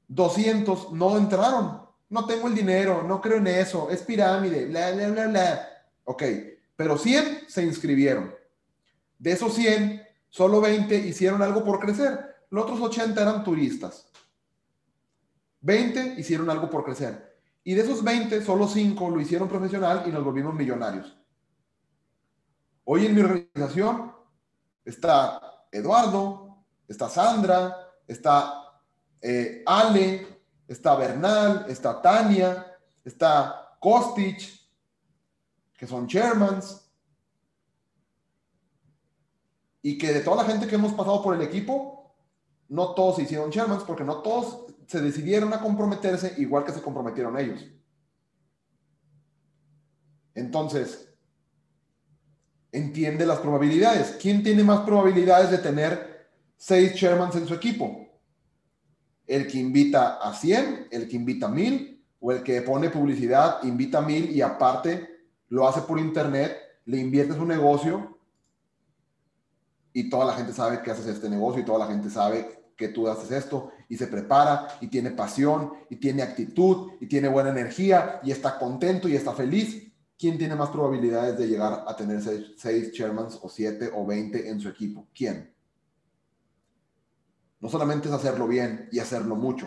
200 0.08 0.92
no 0.92 1.16
entraron. 1.16 1.82
No 2.10 2.26
tengo 2.26 2.48
el 2.48 2.54
dinero, 2.54 3.02
no 3.02 3.20
creo 3.20 3.38
en 3.38 3.46
eso, 3.46 3.90
es 3.90 4.02
pirámide, 4.02 4.66
bla, 4.66 4.92
bla, 4.92 5.08
bla, 5.08 5.26
bla. 5.26 5.68
Ok, 6.04 6.22
pero 6.76 6.96
100 6.96 7.44
se 7.48 7.64
inscribieron. 7.64 8.34
De 9.18 9.32
esos 9.32 9.54
100, 9.54 10.02
solo 10.28 10.60
20 10.60 10.96
hicieron 10.96 11.42
algo 11.42 11.64
por 11.64 11.80
crecer. 11.80 12.36
Los 12.50 12.64
otros 12.64 12.80
80 12.80 13.20
eran 13.20 13.42
turistas. 13.42 14.08
20 15.62 16.14
hicieron 16.18 16.50
algo 16.50 16.68
por 16.68 16.84
crecer. 16.84 17.34
Y 17.64 17.74
de 17.74 17.80
esos 17.80 18.04
20, 18.04 18.42
solo 18.44 18.68
5 18.68 19.10
lo 19.10 19.20
hicieron 19.20 19.48
profesional 19.48 20.04
y 20.06 20.10
nos 20.10 20.22
volvimos 20.22 20.54
millonarios. 20.54 21.16
Hoy 22.84 23.06
en 23.06 23.14
mi 23.14 23.22
organización 23.22 24.12
está 24.84 25.40
Eduardo, 25.72 26.64
está 26.86 27.08
Sandra, 27.08 27.74
está 28.06 28.63
eh, 29.26 29.62
Ale, 29.64 30.42
está 30.68 30.94
Bernal, 30.96 31.64
está 31.66 32.02
Tania, 32.02 32.76
está 33.02 33.74
Kostich, 33.80 34.70
que 35.72 35.87
son 35.87 36.06
chairmans. 36.06 36.82
Y 39.80 39.96
que 39.96 40.12
de 40.12 40.20
toda 40.20 40.42
la 40.42 40.48
gente 40.50 40.66
que 40.66 40.74
hemos 40.74 40.92
pasado 40.92 41.22
por 41.22 41.34
el 41.34 41.40
equipo, 41.40 42.14
no 42.68 42.94
todos 42.94 43.16
se 43.16 43.22
hicieron 43.22 43.50
chairmans 43.50 43.84
porque 43.84 44.04
no 44.04 44.20
todos 44.20 44.66
se 44.87 45.00
decidieron 45.00 45.54
a 45.54 45.60
comprometerse 45.60 46.34
igual 46.37 46.64
que 46.64 46.72
se 46.72 46.82
comprometieron 46.82 47.38
ellos. 47.38 47.64
Entonces, 50.34 51.08
entiende 52.72 53.24
las 53.24 53.38
probabilidades. 53.38 54.18
¿Quién 54.20 54.42
tiene 54.42 54.64
más 54.64 54.80
probabilidades 54.80 55.50
de 55.50 55.58
tener 55.58 56.28
seis 56.58 56.94
chairmans 56.94 57.37
en 57.37 57.46
su 57.46 57.54
equipo? 57.54 58.03
¿El 59.26 59.46
que 59.46 59.58
invita 59.58 60.16
a 60.16 60.34
100, 60.34 60.88
el 60.90 61.08
que 61.08 61.16
invita 61.16 61.46
a 61.46 61.50
1000 61.50 62.02
o 62.20 62.32
el 62.32 62.42
que 62.42 62.62
pone 62.62 62.90
publicidad, 62.90 63.62
invita 63.64 63.98
a 63.98 64.02
1000 64.02 64.30
y 64.30 64.42
aparte 64.42 65.08
lo 65.48 65.68
hace 65.68 65.82
por 65.82 65.98
internet, 65.98 66.56
le 66.87 66.98
invierte 66.98 67.34
su 67.34 67.44
negocio 67.44 68.18
y 69.92 70.10
toda 70.10 70.26
la 70.26 70.34
gente 70.34 70.52
sabe 70.52 70.82
que 70.82 70.90
haces 70.90 71.06
este 71.06 71.30
negocio 71.30 71.62
y 71.62 71.64
toda 71.64 71.78
la 71.78 71.87
gente 71.87 72.10
sabe 72.10 72.64
que 72.76 72.88
tú 72.88 73.08
haces 73.08 73.30
esto 73.30 73.70
y 73.88 73.96
se 73.96 74.08
prepara 74.08 74.66
y 74.80 74.88
tiene 74.88 75.12
pasión 75.12 75.72
y 75.88 75.96
tiene 75.96 76.22
actitud 76.22 76.92
y 77.00 77.06
tiene 77.06 77.28
buena 77.28 77.50
energía 77.50 78.20
y 78.24 78.32
está 78.32 78.58
contento 78.58 79.08
y 79.08 79.14
está 79.14 79.32
feliz, 79.32 79.92
¿quién 80.18 80.37
tiene 80.37 80.56
más 80.56 80.70
probabilidades 80.70 81.38
de 81.38 81.46
llegar 81.46 81.84
a 81.87 81.96
tener 81.96 82.20
seis, 82.56 82.92
chairmans 82.92 83.38
o 83.40 83.48
siete 83.48 83.90
o 83.94 84.04
veinte 84.04 84.48
en 84.48 84.60
su 84.60 84.68
equipo? 84.68 85.06
¿Quién? 85.14 85.53
No 87.64 87.70
solamente 87.70 88.09
es 88.09 88.14
hacerlo 88.14 88.46
bien 88.46 88.90
y 88.92 88.98
hacerlo 88.98 89.37
mucho, 89.37 89.66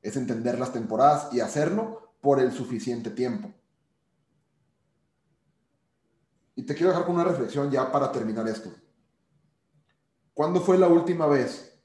es 0.00 0.16
entender 0.16 0.60
las 0.60 0.72
temporadas 0.72 1.34
y 1.34 1.40
hacerlo 1.40 2.14
por 2.20 2.38
el 2.38 2.52
suficiente 2.52 3.10
tiempo. 3.10 3.52
Y 6.54 6.62
te 6.62 6.76
quiero 6.76 6.90
dejar 6.90 7.04
con 7.04 7.16
una 7.16 7.24
reflexión 7.24 7.68
ya 7.68 7.90
para 7.90 8.12
terminar 8.12 8.46
esto. 8.46 8.72
¿Cuándo 10.34 10.60
fue 10.60 10.78
la 10.78 10.86
última 10.86 11.26
vez 11.26 11.76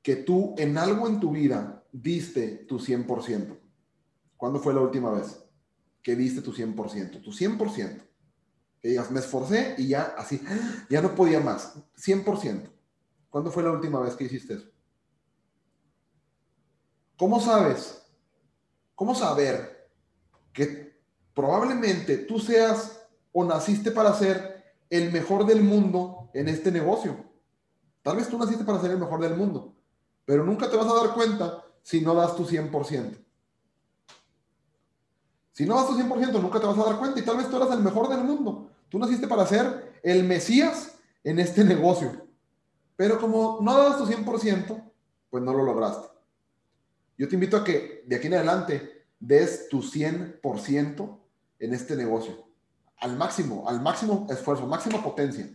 que 0.00 0.14
tú 0.14 0.54
en 0.56 0.78
algo 0.78 1.08
en 1.08 1.18
tu 1.18 1.32
vida 1.32 1.82
diste 1.90 2.64
tu 2.68 2.78
100%? 2.78 3.58
¿Cuándo 4.36 4.60
fue 4.60 4.72
la 4.72 4.82
última 4.82 5.10
vez 5.10 5.36
que 6.00 6.14
diste 6.14 6.42
tu 6.42 6.52
100%? 6.52 7.24
Tu 7.24 7.32
100%. 7.32 8.08
Que 8.80 9.02
me 9.10 9.18
esforcé 9.18 9.74
y 9.78 9.88
ya 9.88 10.14
así, 10.16 10.40
ya 10.88 11.02
no 11.02 11.12
podía 11.16 11.40
más. 11.40 11.74
100%. 11.96 12.70
¿Cuándo 13.34 13.50
fue 13.50 13.64
la 13.64 13.72
última 13.72 13.98
vez 13.98 14.14
que 14.14 14.22
hiciste 14.22 14.54
eso? 14.54 14.68
¿Cómo 17.18 17.40
sabes? 17.40 18.06
¿Cómo 18.94 19.12
saber 19.12 19.90
que 20.52 21.02
probablemente 21.34 22.18
tú 22.18 22.38
seas 22.38 23.04
o 23.32 23.42
naciste 23.42 23.90
para 23.90 24.14
ser 24.14 24.76
el 24.88 25.10
mejor 25.10 25.46
del 25.46 25.64
mundo 25.64 26.30
en 26.32 26.46
este 26.46 26.70
negocio? 26.70 27.24
Tal 28.02 28.18
vez 28.18 28.28
tú 28.28 28.38
naciste 28.38 28.62
para 28.62 28.80
ser 28.80 28.92
el 28.92 28.98
mejor 28.98 29.20
del 29.20 29.34
mundo, 29.34 29.74
pero 30.24 30.44
nunca 30.44 30.70
te 30.70 30.76
vas 30.76 30.86
a 30.86 30.94
dar 30.94 31.12
cuenta 31.12 31.64
si 31.82 32.02
no 32.02 32.14
das 32.14 32.36
tu 32.36 32.44
100%. 32.44 33.18
Si 35.50 35.66
no 35.66 35.74
das 35.74 35.88
tu 35.88 35.94
100%, 35.94 36.40
nunca 36.40 36.60
te 36.60 36.66
vas 36.66 36.78
a 36.78 36.84
dar 36.84 36.98
cuenta 37.00 37.18
y 37.18 37.24
tal 37.24 37.38
vez 37.38 37.50
tú 37.50 37.56
eras 37.56 37.72
el 37.72 37.80
mejor 37.80 38.08
del 38.08 38.22
mundo. 38.22 38.70
Tú 38.88 39.00
naciste 39.00 39.26
para 39.26 39.44
ser 39.44 39.98
el 40.04 40.22
Mesías 40.22 40.94
en 41.24 41.40
este 41.40 41.64
negocio. 41.64 42.23
Pero 42.96 43.18
como 43.18 43.58
no 43.60 43.78
das 43.78 43.98
tu 43.98 44.06
100%, 44.06 44.92
pues 45.30 45.42
no 45.42 45.52
lo 45.52 45.64
lograste. 45.64 46.08
Yo 47.16 47.28
te 47.28 47.34
invito 47.34 47.56
a 47.56 47.64
que 47.64 48.04
de 48.06 48.16
aquí 48.16 48.26
en 48.26 48.34
adelante 48.34 49.06
des 49.18 49.68
tu 49.68 49.80
100% 49.82 51.18
en 51.58 51.74
este 51.74 51.96
negocio. 51.96 52.44
Al 52.98 53.16
máximo, 53.16 53.68
al 53.68 53.80
máximo 53.80 54.26
esfuerzo, 54.30 54.66
máxima 54.66 55.02
potencia. 55.02 55.48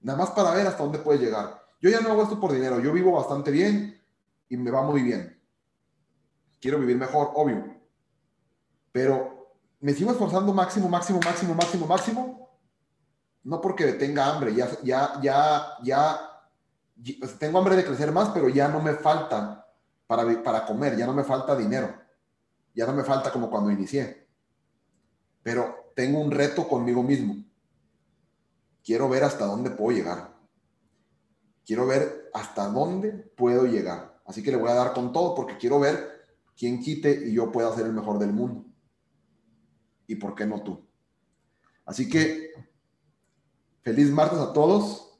Nada 0.00 0.18
más 0.18 0.30
para 0.30 0.52
ver 0.52 0.66
hasta 0.66 0.82
dónde 0.82 0.98
puedes 0.98 1.20
llegar. 1.20 1.62
Yo 1.80 1.90
ya 1.90 2.00
no 2.00 2.10
hago 2.10 2.22
esto 2.22 2.40
por 2.40 2.52
dinero. 2.52 2.80
Yo 2.80 2.92
vivo 2.92 3.12
bastante 3.12 3.50
bien 3.50 4.00
y 4.48 4.56
me 4.56 4.70
va 4.70 4.82
muy 4.82 5.02
bien. 5.02 5.40
Quiero 6.60 6.78
vivir 6.78 6.96
mejor, 6.96 7.30
obvio. 7.34 7.76
Pero 8.92 9.56
me 9.80 9.92
sigo 9.92 10.10
esforzando 10.10 10.52
máximo, 10.52 10.88
máximo, 10.88 11.20
máximo, 11.22 11.54
máximo, 11.54 11.86
máximo. 11.86 12.53
No 13.44 13.60
porque 13.60 13.92
tenga 13.92 14.26
hambre, 14.26 14.54
ya, 14.54 14.70
ya, 14.82 15.20
ya, 15.22 15.66
ya, 15.82 16.34
tengo 17.38 17.58
hambre 17.58 17.76
de 17.76 17.84
crecer 17.84 18.10
más, 18.10 18.30
pero 18.30 18.48
ya 18.48 18.68
no 18.68 18.80
me 18.80 18.94
falta 18.94 19.66
para, 20.06 20.42
para 20.42 20.64
comer, 20.66 20.96
ya 20.96 21.06
no 21.06 21.12
me 21.12 21.24
falta 21.24 21.56
dinero. 21.56 21.94
Ya 22.74 22.86
no 22.86 22.92
me 22.92 23.04
falta 23.04 23.30
como 23.30 23.50
cuando 23.50 23.70
inicié. 23.70 24.26
Pero 25.42 25.92
tengo 25.94 26.20
un 26.20 26.30
reto 26.30 26.66
conmigo 26.66 27.02
mismo. 27.02 27.44
Quiero 28.82 29.08
ver 29.08 29.24
hasta 29.24 29.46
dónde 29.46 29.70
puedo 29.70 29.96
llegar. 29.96 30.34
Quiero 31.64 31.86
ver 31.86 32.30
hasta 32.34 32.68
dónde 32.68 33.12
puedo 33.12 33.64
llegar. 33.66 34.20
Así 34.26 34.42
que 34.42 34.50
le 34.50 34.56
voy 34.56 34.70
a 34.70 34.74
dar 34.74 34.92
con 34.92 35.12
todo 35.12 35.34
porque 35.34 35.56
quiero 35.56 35.78
ver 35.78 36.26
quién 36.56 36.80
quite 36.80 37.28
y 37.28 37.34
yo 37.34 37.52
pueda 37.52 37.74
ser 37.74 37.86
el 37.86 37.92
mejor 37.92 38.18
del 38.18 38.32
mundo. 38.32 38.64
¿Y 40.06 40.16
por 40.16 40.34
qué 40.34 40.46
no 40.46 40.62
tú? 40.62 40.86
Así 41.86 42.08
que 42.08 42.50
feliz 43.84 44.10
martes 44.10 44.38
a 44.38 44.52
todos. 44.52 45.12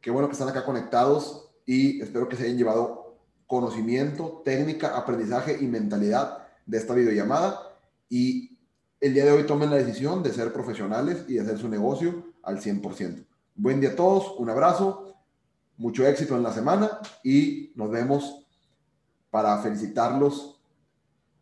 Qué 0.00 0.10
bueno 0.10 0.28
que 0.28 0.32
están 0.32 0.48
acá 0.48 0.64
conectados 0.64 1.48
y 1.64 2.02
espero 2.02 2.28
que 2.28 2.36
se 2.36 2.44
hayan 2.44 2.58
llevado 2.58 3.16
conocimiento, 3.46 4.42
técnica, 4.44 4.96
aprendizaje 4.96 5.56
y 5.60 5.66
mentalidad 5.66 6.48
de 6.66 6.78
esta 6.78 6.94
videollamada. 6.94 7.78
Y 8.08 8.58
el 9.00 9.14
día 9.14 9.24
de 9.24 9.30
hoy 9.30 9.44
tomen 9.44 9.70
la 9.70 9.76
decisión 9.76 10.22
de 10.22 10.32
ser 10.32 10.52
profesionales 10.52 11.24
y 11.28 11.34
de 11.34 11.42
hacer 11.42 11.58
su 11.58 11.68
negocio 11.68 12.32
al 12.42 12.60
100%. 12.60 13.24
Buen 13.54 13.80
día 13.80 13.90
a 13.90 13.96
todos, 13.96 14.34
un 14.36 14.50
abrazo, 14.50 15.14
mucho 15.76 16.04
éxito 16.06 16.36
en 16.36 16.42
la 16.42 16.52
semana 16.52 16.98
y 17.22 17.72
nos 17.76 17.90
vemos 17.90 18.46
para 19.30 19.58
felicitarlos 19.58 20.60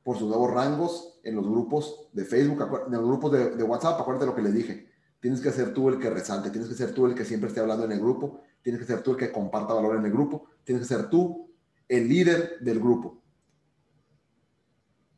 por 0.02 0.18
sus 0.18 0.28
nuevos 0.28 0.52
rangos 0.52 1.20
en 1.22 1.36
los 1.36 1.46
grupos 1.46 2.08
de 2.12 2.24
Facebook, 2.24 2.84
en 2.86 2.92
los 2.92 3.06
grupos 3.06 3.32
de, 3.32 3.62
WhatsApp. 3.62 3.98
Acuérdate 4.00 4.26
lo 4.26 4.34
que 4.34 4.42
les 4.42 4.54
dije. 4.54 4.89
Tienes 5.20 5.40
que 5.40 5.50
ser 5.50 5.74
tú 5.74 5.88
el 5.88 5.98
que 5.98 6.10
resalte, 6.10 6.50
tienes 6.50 6.68
que 6.68 6.74
ser 6.74 6.92
tú 6.92 7.06
el 7.06 7.14
que 7.14 7.24
siempre 7.24 7.48
esté 7.48 7.60
hablando 7.60 7.84
en 7.84 7.92
el 7.92 8.00
grupo, 8.00 8.42
tienes 8.62 8.80
que 8.80 8.86
ser 8.86 9.02
tú 9.02 9.12
el 9.12 9.16
que 9.16 9.30
comparta 9.30 9.74
valor 9.74 9.96
en 9.96 10.06
el 10.06 10.12
grupo, 10.12 10.46
tienes 10.64 10.86
que 10.86 10.94
ser 10.94 11.08
tú 11.08 11.50
el 11.88 12.08
líder 12.08 12.58
del 12.60 12.80
grupo. 12.80 13.22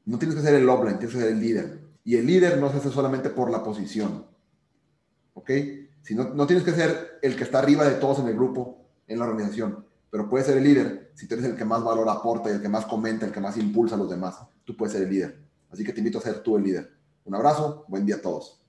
No 0.05 0.19
tienes 0.19 0.37
que 0.37 0.43
ser 0.43 0.55
el 0.55 0.69
offline, 0.69 0.99
tienes 0.99 1.15
que 1.15 1.23
ser 1.23 1.33
el 1.33 1.41
líder. 1.41 1.81
Y 2.05 2.17
el 2.17 2.27
líder 2.27 2.59
no 2.59 2.71
se 2.71 2.79
hace 2.79 2.91
solamente 2.91 3.31
por 3.31 3.51
la 3.51 3.63
posición. 3.63 4.27
¿Ok? 5.35 5.51
Si 6.03 6.15
no, 6.15 6.35
no 6.35 6.47
tienes 6.47 6.65
que 6.65 6.73
ser 6.73 7.21
el 7.23 7.37
que 7.37 7.45
está 7.45 7.61
arriba 7.61 7.85
de 7.85 7.95
todos 7.95 8.19
en 8.19 8.27
el 8.27 8.35
grupo, 8.35 8.85
en 9.07 9.21
la 9.21 9.27
organización, 9.27 9.87
pero 10.11 10.29
puedes 10.29 10.47
ser 10.47 10.59
el 10.59 10.65
líder 10.65 11.13
si 11.15 11.29
tú 11.29 11.35
eres 11.35 11.47
el 11.47 11.57
que 11.57 11.65
más 11.65 11.85
valor 11.85 12.09
aporta 12.09 12.51
y 12.51 12.55
el 12.55 12.63
que 12.63 12.69
más 12.69 12.87
comenta, 12.87 13.27
el 13.27 13.33
que 13.33 13.41
más 13.41 13.57
impulsa 13.57 13.95
a 13.95 13.99
los 13.99 14.11
demás. 14.11 14.39
Tú 14.65 14.77
puedes 14.77 14.93
ser 14.93 15.03
el 15.03 15.11
líder. 15.11 15.39
Así 15.71 15.85
que 15.85 15.93
te 15.93 16.01
invito 16.01 16.19
a 16.19 16.23
ser 16.23 16.43
tú 16.43 16.57
el 16.57 16.65
líder. 16.65 16.91
Un 17.25 17.35
abrazo, 17.35 17.85
buen 17.89 18.05
día 18.05 18.17
a 18.17 18.21
todos. 18.21 18.62